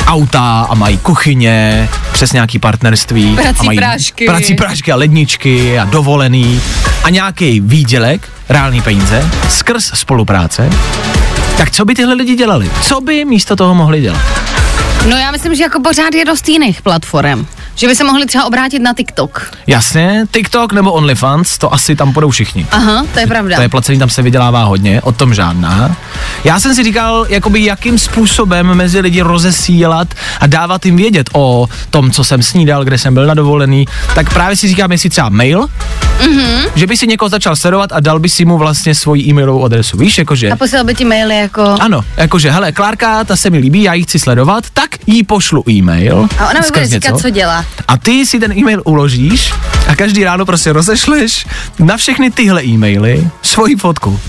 auta 0.07 0.67
a 0.71 0.75
mají 0.75 0.99
kuchyně, 0.99 1.89
přes 2.13 2.33
nějaký 2.33 2.59
partnerství. 2.59 3.35
Prací 3.37 3.61
a 3.61 3.63
mají 3.63 3.79
prášky. 3.79 4.27
Prací 4.27 4.55
prášky 4.55 4.93
a 4.93 4.97
ledničky 4.97 5.79
a 5.79 5.85
dovolený 5.85 6.61
a 7.05 7.11
nějaký 7.11 7.61
výdělek, 7.61 8.29
reální 8.49 8.83
peníze, 8.83 9.31
skrz 9.49 9.91
spolupráce. 9.95 10.71
Tak 11.57 11.71
co 11.71 11.85
by 11.85 11.95
tyhle 11.95 12.15
lidi 12.15 12.35
dělali? 12.35 12.71
Co 12.83 13.01
by 13.01 13.25
místo 13.25 13.57
toho 13.57 13.75
mohli 13.75 14.01
dělat? 14.01 14.23
No 15.09 15.17
já 15.17 15.31
myslím, 15.31 15.55
že 15.55 15.63
jako 15.63 15.81
pořád 15.81 16.15
je 16.15 16.25
dost 16.25 16.49
jiných 16.49 16.83
platform. 16.83 17.47
Že 17.79 17.87
by 17.89 17.95
se 17.97 18.05
mohli 18.05 18.27
třeba 18.27 18.45
obrátit 18.45 18.79
na 18.79 18.95
TikTok. 18.95 19.53
Jasně, 19.67 20.25
TikTok 20.33 20.73
nebo 20.73 20.93
OnlyFans, 20.93 21.59
to 21.59 21.75
asi 21.75 21.97
tam 21.97 22.13
půjdou 22.13 22.31
všichni. 22.31 22.67
Aha, 22.71 23.05
to 23.15 23.21
je 23.21 23.27
pravda. 23.27 23.57
To 23.57 23.63
je 23.63 23.69
placení, 23.69 23.99
tam 23.99 24.11
se 24.11 24.23
vydělává 24.23 24.65
hodně, 24.65 25.03
o 25.03 25.13
tom 25.13 25.35
žádná. 25.35 25.97
Já 26.45 26.61
jsem 26.61 26.75
si 26.75 26.85
říkal, 26.85 27.27
jakoby 27.29 27.65
jakým 27.65 27.99
způsobem 27.99 28.75
mezi 28.75 29.01
lidi 29.01 29.21
rozesílat 29.23 30.09
a 30.41 30.47
dávat 30.47 30.87
jim 30.87 30.97
vědět 30.97 31.31
o 31.33 31.69
tom, 31.91 32.11
co 32.11 32.25
jsem 32.25 32.43
snídal, 32.43 32.85
kde 32.85 32.99
jsem 32.99 33.15
byl 33.15 33.27
na 33.27 33.35
dovolený, 33.35 33.87
tak 34.15 34.33
právě 34.35 34.57
si 34.57 34.69
říkám, 34.69 34.93
jestli 34.93 35.11
třeba 35.11 35.29
mail, 35.29 35.67
Mhm. 36.27 36.63
že 36.75 36.87
by 36.87 36.97
si 36.97 37.07
někoho 37.07 37.29
začal 37.29 37.57
sledovat 37.57 37.93
a 37.93 38.01
dal 38.01 38.19
by 38.19 38.29
si 38.29 38.45
mu 38.45 38.59
vlastně 38.59 38.95
svoji 38.95 39.23
e-mailovou 39.29 39.65
adresu. 39.65 39.97
Víš, 39.99 40.19
jakože... 40.19 40.51
A 40.51 40.57
posílal 40.57 40.85
by 40.85 40.95
ti 40.95 41.05
maily 41.05 41.37
jako... 41.39 41.77
Ano, 41.81 42.05
jakože, 42.17 42.51
hele, 42.51 42.73
Klárka, 42.73 43.25
ta 43.25 43.37
se 43.37 43.51
mi 43.51 43.59
líbí, 43.59 43.83
já 43.83 43.95
ji 43.95 44.03
chci 44.03 44.19
sledovat, 44.19 44.65
tak 44.73 44.91
jí 45.07 45.23
pošlu 45.25 45.65
e-mail. 45.71 46.29
A 46.39 46.51
ona 46.51 46.61
mi 46.61 46.67
bude 46.75 46.87
říkat, 46.87 47.19
co 47.21 47.31
dělá. 47.31 47.65
A 47.89 47.97
ty 47.97 48.27
si 48.27 48.41
ten 48.41 48.53
e-mail 48.53 48.83
uložíš 48.85 49.55
a 49.89 49.97
každý 49.97 50.25
ráno 50.25 50.47
prostě 50.47 50.73
rozešleš 50.73 51.47
na 51.79 51.97
všechny 51.97 52.31
tyhle 52.31 52.65
e-maily 52.65 53.29
svoji 53.43 53.77
fotku. 53.77 54.21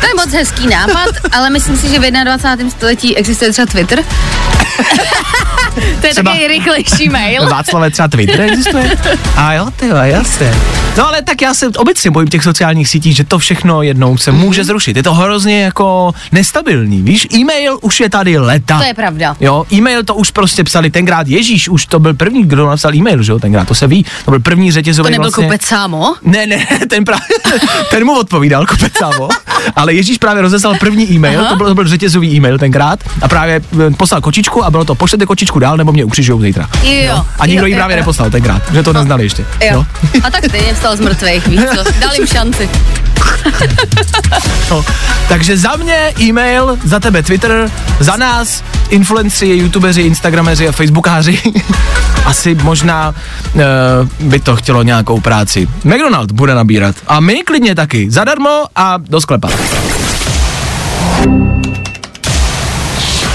To 0.00 0.06
je 0.06 0.14
moc 0.16 0.32
hezký 0.32 0.66
nápad, 0.66 1.10
ale 1.32 1.50
myslím 1.50 1.76
si, 1.76 1.88
že 1.88 1.98
v 1.98 2.10
21. 2.10 2.70
století 2.70 3.16
existuje 3.16 3.52
třeba 3.52 3.66
Twitter. 3.66 4.04
to 6.00 6.06
je 6.06 6.12
Třeba- 6.12 6.30
takový 6.30 6.48
rychlejší 6.48 7.08
mail. 7.08 7.48
Václave 7.48 7.90
třeba 7.90 8.08
Twitter 8.08 8.40
existuje? 8.40 8.96
A 9.36 9.52
jo, 9.52 9.68
ty 9.76 9.86
jo, 9.86 9.96
jasně. 9.96 10.54
No 10.98 11.08
ale 11.08 11.22
tak 11.22 11.42
já 11.42 11.54
se 11.54 11.68
obecně 11.68 12.10
bojím 12.10 12.28
těch 12.28 12.42
sociálních 12.42 12.88
sítí, 12.88 13.12
že 13.12 13.24
to 13.24 13.38
všechno 13.38 13.82
jednou 13.82 14.16
se 14.16 14.32
může 14.32 14.64
zrušit. 14.64 14.96
Je 14.96 15.02
to 15.02 15.14
hrozně 15.14 15.62
jako 15.62 16.12
nestabilní, 16.32 17.02
víš? 17.02 17.28
E-mail 17.34 17.78
už 17.82 18.00
je 18.00 18.10
tady 18.10 18.38
leta. 18.38 18.78
To 18.78 18.84
je 18.84 18.94
pravda. 18.94 19.36
Jo, 19.40 19.64
e-mail 19.72 20.02
to 20.04 20.14
už 20.14 20.30
prostě 20.30 20.64
psali 20.64 20.90
tenkrát 20.90 21.28
Ježíš, 21.28 21.68
už 21.68 21.86
to 21.86 21.98
byl 21.98 22.14
první, 22.14 22.44
kdo 22.44 22.66
napsal 22.66 22.94
e-mail, 22.94 23.22
že 23.22 23.32
jo, 23.32 23.38
tenkrát, 23.38 23.68
to 23.68 23.74
se 23.74 23.86
ví. 23.86 24.06
To 24.24 24.30
byl 24.30 24.40
první 24.40 24.72
řetězový 24.72 25.06
To 25.06 25.10
nebyl 25.10 25.22
vlastně. 25.24 25.44
kupec 25.44 25.62
sámo? 25.62 26.14
Ne, 26.22 26.46
ne, 26.46 26.66
ten 26.90 27.04
právě, 27.04 27.26
ten 27.90 28.04
mu 28.04 28.18
odpovídal, 28.18 28.66
kupec 28.66 28.92
sámo, 28.98 29.28
ale 29.76 29.94
Ježíš 29.94 30.18
právě 30.18 30.42
rozeslal 30.42 30.74
první 30.80 31.12
e-mail, 31.12 31.40
Aha. 31.40 31.48
to 31.48 31.56
byl, 31.56 31.66
to 31.66 31.74
byl 31.74 31.88
řetězový 31.88 32.36
e-mail 32.36 32.58
tenkrát 32.58 32.98
a 33.22 33.28
právě 33.28 33.60
eh, 33.86 33.90
poslal 33.90 34.20
kočičku 34.20 34.64
a 34.64 34.70
bylo 34.70 34.84
to, 34.84 34.94
pošlete 34.94 35.26
kočičku 35.26 35.58
dál, 35.62 35.76
nebo 35.76 35.92
mě 35.92 36.04
ukřižujou 36.04 36.40
zítra. 36.40 36.68
Jo. 36.82 37.26
A 37.38 37.46
nikdo 37.46 37.62
jo, 37.62 37.66
ji 37.66 37.72
jo, 37.72 37.78
právě 37.78 37.96
jo. 37.96 38.00
neposlal 38.00 38.30
tenkrát, 38.30 38.62
že 38.72 38.82
to 38.82 38.92
neznali 38.92 39.22
ještě. 39.22 39.44
Jo. 39.60 39.86
A 40.24 40.30
tak 40.30 40.44
stejně 40.44 40.74
vstal 40.74 40.96
z 40.96 41.00
mrtvých, 41.00 41.46
víš 41.46 41.60
co? 41.74 41.92
Dal 42.00 42.14
jim 42.14 42.26
šanci. 42.26 42.70
No. 44.70 44.84
Takže 45.28 45.56
za 45.56 45.76
mě 45.76 46.12
e-mail, 46.20 46.78
za 46.84 47.00
tebe 47.00 47.22
Twitter, 47.22 47.70
za 48.00 48.16
nás 48.16 48.64
influenci, 48.90 49.46
youtubeři, 49.46 50.02
instagrameři 50.02 50.68
a 50.68 50.72
facebookáři. 50.72 51.38
Asi 52.24 52.54
možná 52.54 53.14
uh, 53.54 53.62
by 54.28 54.40
to 54.40 54.56
chtělo 54.56 54.82
nějakou 54.82 55.20
práci. 55.20 55.68
McDonald 55.84 56.32
bude 56.32 56.54
nabírat. 56.54 56.96
A 57.06 57.20
my 57.20 57.42
klidně 57.42 57.74
taky. 57.74 58.10
Zadarmo 58.10 58.64
a 58.76 58.98
do 58.98 59.20
sklepa. 59.20 59.48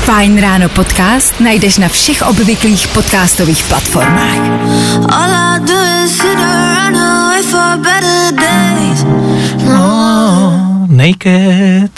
Fajn 0.07 0.39
ráno 0.39 0.71
podcast 0.71 1.35
najdeš 1.43 1.83
na 1.83 1.91
všech 1.91 2.23
obvyklých 2.31 2.87
podcastových 2.95 3.59
platformách. 3.67 4.39
All 5.11 5.31
I 5.35 5.59
do 5.67 5.75
is 5.75 6.15
sit 6.15 6.39
around 6.39 6.95
and 6.95 7.27
wait 7.27 7.43
for 7.43 7.75
better 7.83 8.31
days. 8.31 9.03
Naked 10.87 11.91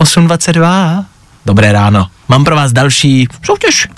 8.22. 0.00 1.04
Dobré 1.44 1.72
ráno. 1.72 2.06
Mám 2.28 2.44
pro 2.44 2.56
vás 2.56 2.72
další 2.72 3.28
soutěž. 3.44 3.88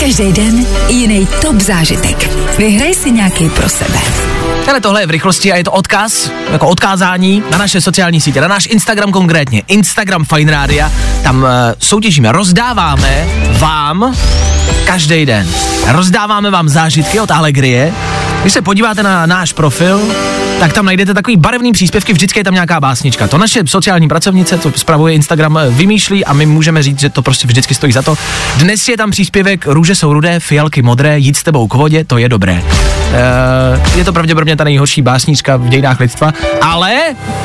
Každý 0.00 0.32
den 0.32 0.66
jiný 0.88 1.28
top 1.40 1.60
zážitek. 1.60 2.30
Vyhraj 2.58 2.94
si 2.94 3.10
nějaký 3.10 3.48
pro 3.48 3.68
sebe. 3.68 3.98
Ale 4.68 4.80
tohle 4.80 5.02
je 5.02 5.06
v 5.06 5.10
rychlosti 5.10 5.52
a 5.52 5.56
je 5.56 5.64
to 5.64 5.72
odkaz, 5.72 6.30
jako 6.52 6.68
odkázání 6.68 7.42
na 7.50 7.58
naše 7.58 7.80
sociální 7.80 8.20
sítě, 8.20 8.40
na 8.40 8.48
náš 8.48 8.66
Instagram 8.66 9.12
konkrétně, 9.12 9.62
Instagram 9.68 10.24
Fine 10.24 10.52
Radio, 10.52 10.86
tam 11.22 11.42
uh, 11.42 11.48
soutěžíme, 11.78 12.32
rozdáváme 12.32 13.26
vám 13.58 14.16
každý 14.84 15.26
den. 15.26 15.48
Rozdáváme 15.88 16.50
vám 16.50 16.68
zážitky 16.68 17.20
od 17.20 17.30
Allegrie. 17.30 17.92
Když 18.40 18.52
se 18.52 18.62
podíváte 18.62 19.02
na 19.02 19.26
náš 19.26 19.52
profil, 19.52 20.00
tak 20.62 20.72
tam 20.72 20.84
najdete 20.84 21.14
takový 21.14 21.36
barevný 21.36 21.72
příspěvky, 21.72 22.12
vždycky 22.12 22.40
je 22.40 22.44
tam 22.44 22.54
nějaká 22.54 22.80
básnička. 22.80 23.28
To 23.28 23.38
naše 23.38 23.62
sociální 23.66 24.08
pracovnice, 24.08 24.58
co 24.58 24.72
spravuje 24.76 25.14
Instagram, 25.14 25.58
eh, 25.58 25.70
vymýšlí 25.70 26.24
a 26.24 26.32
my 26.32 26.46
můžeme 26.46 26.82
říct, 26.82 27.00
že 27.00 27.10
to 27.10 27.22
prostě 27.22 27.46
vždycky 27.46 27.74
stojí 27.74 27.92
za 27.92 28.02
to. 28.02 28.14
Dnes 28.56 28.88
je 28.88 28.96
tam 28.96 29.10
příspěvek 29.10 29.66
Růže 29.66 29.94
jsou 29.94 30.12
rudé, 30.12 30.40
fialky 30.40 30.82
modré, 30.82 31.18
jít 31.18 31.36
s 31.36 31.42
tebou 31.42 31.68
k 31.68 31.74
vodě, 31.74 32.04
to 32.04 32.18
je 32.18 32.28
dobré. 32.28 32.62
Uh, 32.62 33.98
je 33.98 34.04
to 34.04 34.12
pravděpodobně 34.12 34.56
ta 34.56 34.64
nejhorší 34.64 35.02
básnička 35.02 35.56
v 35.56 35.68
dějinách 35.68 36.00
lidstva, 36.00 36.32
ale 36.60 37.00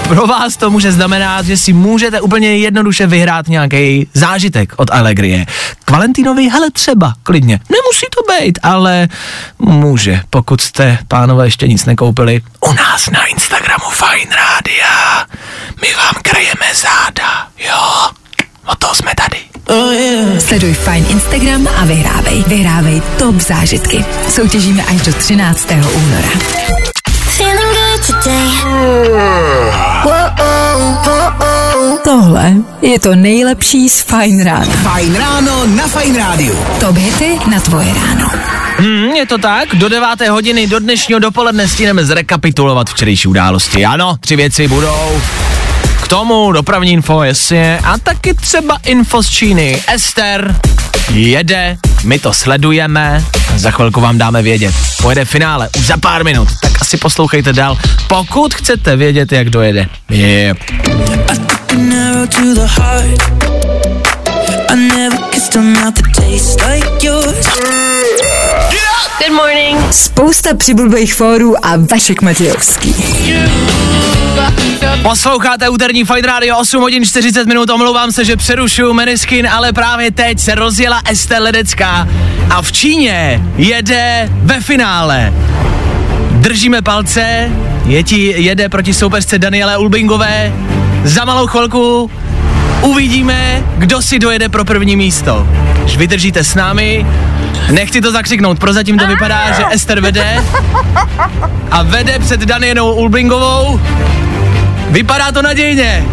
pro 0.08 0.27
vás 0.27 0.58
to 0.58 0.69
může 0.69 0.91
znamenat, 0.91 1.45
že 1.45 1.58
si 1.58 1.73
můžete 1.73 2.21
úplně 2.21 2.58
jednoduše 2.58 3.08
vyhrát 3.08 3.47
nějaký 3.47 4.08
zážitek 4.13 4.73
od 4.75 4.91
Allegrie. 4.91 5.45
K 5.86 5.91
Valentinovi, 5.91 6.49
hele 6.49 6.71
třeba, 6.71 7.13
klidně. 7.23 7.60
Nemusí 7.69 8.06
to 8.15 8.34
být, 8.34 8.60
ale 8.63 9.08
může, 9.60 10.21
pokud 10.30 10.62
jste, 10.62 10.97
pánové, 11.08 11.47
ještě 11.47 11.67
nic 11.67 11.86
nekoupili. 11.86 12.41
U 12.69 12.73
nás 12.73 13.07
na 13.12 13.26
Instagramu 13.26 13.86
Fine 13.91 14.36
Rádia. 14.36 15.26
My 15.82 15.93
vám 15.93 16.13
krajeme 16.22 16.74
záda, 16.74 17.48
jo. 17.58 18.10
O 18.65 18.76
to 18.76 18.96
jsme 18.96 19.12
tady. 19.15 19.38
Sleduj 20.39 20.74
Fajn 20.74 21.06
Instagram 21.10 21.67
a 21.78 21.86
vyhrávej. 21.86 22.43
Vyhrávej 22.48 23.02
top 23.17 23.36
zážitky. 23.36 24.06
Soutěžíme 24.30 24.84
až 24.84 25.02
do 25.02 25.13
13. 25.13 25.67
února. 25.72 26.30
Feeling 27.38 27.76
good 27.76 28.08
today. 28.08 28.48
Tohle 32.04 32.54
je 32.82 33.00
to 33.00 33.16
nejlepší 33.16 33.90
z 33.90 34.02
Fajn 34.02 34.44
rána. 34.44 34.66
Fajn 34.66 35.16
ráno 35.16 35.66
na 35.66 35.88
Fajn 35.88 36.16
rádiu. 36.16 36.56
Top 36.80 36.98
hity 36.98 37.40
na 37.52 37.60
tvoje 37.60 37.94
ráno. 37.94 38.30
Hmm, 38.78 39.16
je 39.16 39.26
to 39.26 39.38
tak, 39.38 39.76
do 39.76 39.90
9. 39.90 40.28
hodiny 40.30 40.68
do 40.68 40.80
dnešního 40.80 41.20
dopoledne 41.20 41.68
stíneme 41.68 42.06
zrekapitulovat 42.06 42.90
včerejší 42.90 43.28
události. 43.28 43.86
Ano, 43.86 44.18
tři 44.20 44.36
věci 44.36 44.68
budou. 44.68 45.22
K 46.04 46.08
tomu 46.08 46.52
dopravní 46.52 46.92
info, 46.92 47.24
jasně, 47.24 47.80
a 47.84 47.98
taky 47.98 48.34
třeba 48.34 48.78
info 48.86 49.24
z 49.24 49.30
Číny. 49.30 49.82
Ester 49.94 50.56
jede, 51.13 51.78
my 52.04 52.20
to 52.20 52.34
sledujeme, 52.34 53.24
za 53.56 53.72
chvilku 53.72 54.02
vám 54.02 54.18
dáme 54.18 54.42
vědět. 54.42 54.76
Pojede 55.02 55.26
finále 55.26 55.70
už 55.80 55.86
za 55.86 55.98
pár 55.98 56.24
minut, 56.24 56.48
tak 56.62 56.72
asi 56.82 56.98
poslouchejte 56.98 57.54
dál, 57.54 57.78
pokud 58.08 58.54
chcete 58.54 58.96
vědět, 58.96 59.32
jak 59.32 59.50
dojede. 59.50 59.88
Yeah. 61.69 61.77
Narrow 61.77 62.25
to 62.25 62.53
the 62.53 62.67
heart. 62.67 63.21
I 64.69 64.75
never 64.75 65.17
kissed 65.32 65.56
a 65.56 65.62
mouth 65.62 65.95
that 65.95 66.13
tastes 66.13 66.56
like 66.63 67.03
yours. 67.03 67.47
Good 69.19 69.36
morning. 69.36 69.77
Spousta 69.91 70.53
přibulbých 70.53 71.13
fórů 71.13 71.65
a 71.65 71.73
Vašek 71.91 72.21
Matějovský. 72.21 72.95
Posloucháte 75.01 75.69
úterní 75.69 76.06
Fight 76.06 76.25
Radio 76.25 76.58
8 76.58 76.82
hodin 76.82 77.06
40 77.06 77.47
minut, 77.47 77.69
omlouvám 77.69 78.12
se, 78.12 78.25
že 78.25 78.38
přerušuju 78.38 78.93
Meniskin, 78.93 79.47
ale 79.47 79.73
právě 79.73 80.12
teď 80.12 80.39
se 80.39 80.56
rozjela 80.56 81.01
Estelle 81.10 81.43
Ledecká 81.43 82.08
a 82.49 82.62
v 82.62 82.71
Číně 82.71 83.43
jede 83.58 84.30
ve 84.32 84.62
finále. 84.62 85.34
Držíme 86.32 86.82
palce, 86.82 87.51
je 87.86 88.03
ti, 88.03 88.34
jede 88.38 88.69
proti 88.69 88.93
soupeřce 88.93 89.39
Daniele 89.39 89.77
Ulbingové, 89.77 90.53
za 91.03 91.25
malou 91.25 91.47
chvilku 91.47 92.12
Uvidíme, 92.81 93.63
kdo 93.77 94.01
si 94.01 94.19
dojede 94.19 94.49
pro 94.49 94.65
první 94.65 94.95
místo. 94.95 95.47
Když 95.81 95.97
vydržíte 95.97 96.43
s 96.43 96.55
námi, 96.55 97.05
nechci 97.71 98.01
to 98.01 98.12
zakřiknout, 98.12 98.60
prozatím 98.60 98.97
to 98.97 99.07
vypadá, 99.07 99.51
že 99.51 99.63
Ester 99.69 99.99
vede 99.99 100.43
a 101.71 101.83
vede 101.83 102.19
před 102.19 102.41
Danienou 102.41 102.93
Ulbringovou. 102.93 103.79
Vypadá 104.89 105.31
to 105.31 105.41
nadějně. 105.41 106.06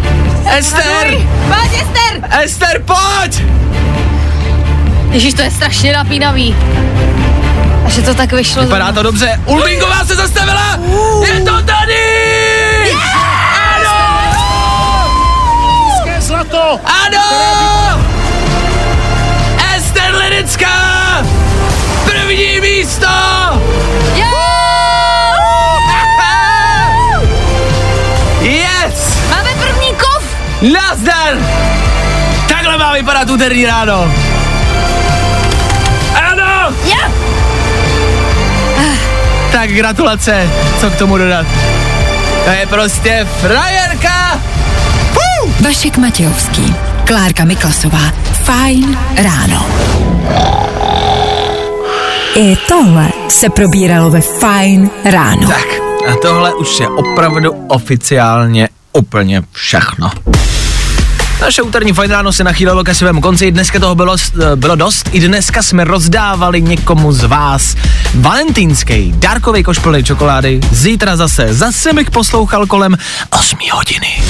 Ester! 0.57 1.07
Pojď, 1.47 1.81
Ester! 1.81 2.41
Ester, 2.43 2.83
pojď! 2.85 3.43
Ježíš, 5.11 5.33
to 5.33 5.41
je 5.41 5.51
strašně 5.51 5.93
napínavý. 5.93 6.55
A 7.85 7.89
že 7.89 8.01
to 8.01 8.13
tak 8.13 8.33
vyšlo. 8.33 8.63
Vypadá 8.63 8.91
to 8.91 9.03
dobře. 9.03 9.41
Ulbringová 9.45 10.05
se 10.05 10.15
zastavila! 10.15 10.79
Je 11.27 11.41
to 11.41 11.61
tady! 11.61 11.74
Vypadat 32.95 33.29
úterý 33.29 33.65
ráno. 33.65 34.11
Ano! 36.31 36.75
Jo! 36.83 37.11
Tak 39.51 39.69
gratulace, 39.69 40.49
co 40.79 40.89
k 40.89 40.95
tomu 40.95 41.17
dodat? 41.17 41.45
To 42.45 42.51
je 42.51 42.67
prostě 42.67 43.27
frajerka! 43.41 44.41
Vašek 45.65 45.97
Matějovský, 45.97 46.75
Klárka 47.05 47.45
Miklasová. 47.45 48.11
Fajn 48.43 48.97
ráno. 49.23 49.65
I 52.35 52.55
tohle 52.67 53.09
se 53.27 53.49
probíralo 53.49 54.09
ve 54.09 54.21
Fajn 54.21 54.89
ráno. 55.05 55.47
Tak, 55.47 55.67
a 56.11 56.15
tohle 56.21 56.53
už 56.53 56.79
je 56.79 56.87
opravdu 56.87 57.51
oficiálně 57.67 58.69
úplně 58.93 59.43
všechno. 59.51 60.11
Naše 61.45 61.61
úterní 61.61 61.93
fajn 61.93 62.11
ráno 62.11 62.33
se 62.33 62.43
nachýlilo 62.43 62.83
ke 62.83 62.95
svému 62.95 63.21
konci, 63.21 63.51
dneska 63.51 63.79
toho 63.79 63.95
bylo, 63.95 64.15
bylo 64.55 64.75
dost, 64.75 65.09
i 65.11 65.19
dneska 65.19 65.63
jsme 65.63 65.83
rozdávali 65.83 66.61
někomu 66.61 67.11
z 67.11 67.23
vás 67.23 67.75
valentýnský 68.15 69.13
dárkový 69.17 69.63
koš 69.63 69.79
plný 69.79 70.03
čokolády, 70.03 70.59
zítra 70.71 71.15
zase, 71.15 71.53
zase 71.53 71.93
bych 71.93 72.11
poslouchal 72.11 72.65
kolem 72.65 72.97
8 73.29 73.59
hodiny. 73.71 74.23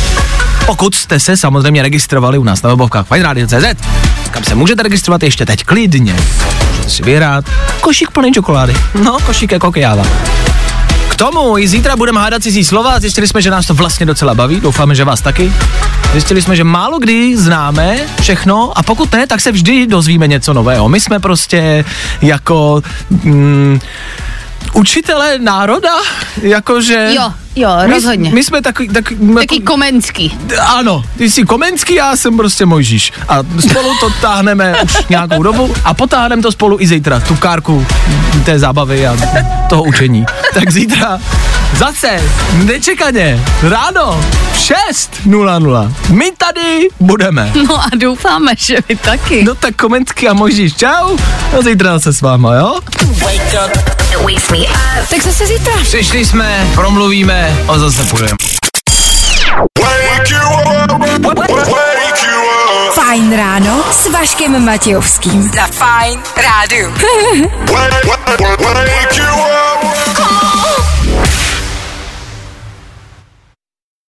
Pokud 0.65 0.95
jste 0.95 1.19
se 1.19 1.37
samozřejmě 1.37 1.81
registrovali 1.81 2.37
u 2.37 2.43
nás 2.43 2.61
na 2.61 2.69
webovkách 2.69 3.07
fajnradio.cz, 3.07 3.87
kam 4.31 4.43
se 4.43 4.55
můžete 4.55 4.83
registrovat 4.83 5.23
ještě 5.23 5.45
teď 5.45 5.63
klidně, 5.63 6.15
můžete 6.71 6.89
si 6.89 7.03
vyhrát 7.03 7.45
košík 7.81 8.11
plný 8.11 8.31
čokolády, 8.31 8.75
no 9.03 9.17
košík 9.25 9.51
jako 9.51 9.71
kyjáva. 9.71 10.03
K 11.15 11.17
tomu 11.17 11.57
i 11.57 11.67
zítra 11.67 11.95
budeme 11.95 12.19
hádat 12.19 12.43
cizí 12.43 12.65
slova, 12.65 12.99
zjistili 12.99 13.27
jsme, 13.27 13.41
že 13.41 13.51
nás 13.51 13.65
to 13.65 13.73
vlastně 13.73 14.05
docela 14.05 14.33
baví, 14.33 14.59
doufáme, 14.59 14.95
že 14.95 15.03
vás 15.03 15.21
taky. 15.21 15.53
Zjistili 16.11 16.41
jsme, 16.41 16.55
že 16.55 16.63
málo 16.63 16.99
kdy 16.99 17.37
známe 17.37 17.97
všechno 18.21 18.77
a 18.77 18.83
pokud 18.83 19.11
ne, 19.11 19.27
tak 19.27 19.41
se 19.41 19.51
vždy 19.51 19.87
dozvíme 19.87 20.27
něco 20.27 20.53
nového. 20.53 20.89
My 20.89 20.99
jsme 20.99 21.19
prostě 21.19 21.85
jako 22.21 22.83
mm, 23.09 23.79
učitele 24.75 25.39
národa, 25.39 25.89
jakože... 26.41 27.09
Jo, 27.15 27.33
jo, 27.55 27.69
rozhodně. 27.93 28.29
My, 28.29 28.35
my 28.35 28.43
jsme 28.43 28.61
takový... 28.61 28.89
Tak, 28.89 29.13
Taky 29.39 29.59
komenský. 29.59 30.37
ano, 30.67 31.03
ty 31.17 31.31
jsi 31.31 31.43
Komenský, 31.43 31.95
já 31.95 32.15
jsem 32.17 32.37
prostě 32.37 32.65
Mojžíš. 32.65 33.11
A 33.29 33.39
spolu 33.69 33.89
to 33.99 34.09
táhneme 34.21 34.75
už 34.83 34.97
nějakou 35.09 35.43
dobu 35.43 35.73
a 35.83 35.93
potáhneme 35.93 36.41
to 36.41 36.51
spolu 36.51 36.79
i 36.81 36.87
zítra, 36.87 37.19
tu 37.19 37.35
kárku 37.35 37.85
té 38.45 38.59
zábavy 38.59 39.07
a 39.07 39.17
toho 39.69 39.83
učení. 39.83 40.25
Tak 40.53 40.71
zítra 40.71 41.19
zase 41.77 42.21
nečekaně, 42.53 43.43
ráno 43.61 44.23
v 44.53 44.57
6.00. 44.57 45.93
My 46.09 46.31
tady 46.37 46.87
budeme. 46.99 47.51
No 47.67 47.75
a 47.81 47.85
doufáme, 47.95 48.51
že 48.57 48.77
vy 48.89 48.95
taky. 48.95 49.43
No 49.43 49.55
tak 49.55 49.75
Komenský 49.75 50.27
a 50.27 50.33
Mojžíš, 50.33 50.75
čau. 50.75 51.17
A 51.59 51.61
zítra 51.61 51.93
zase 51.93 52.13
s 52.13 52.21
váma, 52.21 52.55
jo? 52.55 52.79
Tak 55.09 55.21
zase 55.23 55.45
zítra. 55.45 55.73
Přišli 55.83 56.25
jsme, 56.25 56.67
promluvíme 56.75 57.57
a 57.67 57.79
zase 57.79 58.03
půjdeme. 58.05 58.35
Fajn 62.93 63.37
ráno 63.37 63.83
s 63.91 64.07
Vaškem 64.11 64.65
Matějovským. 64.65 65.51
Za 65.55 65.67
Fajn 65.67 66.19
rádu. 66.37 66.93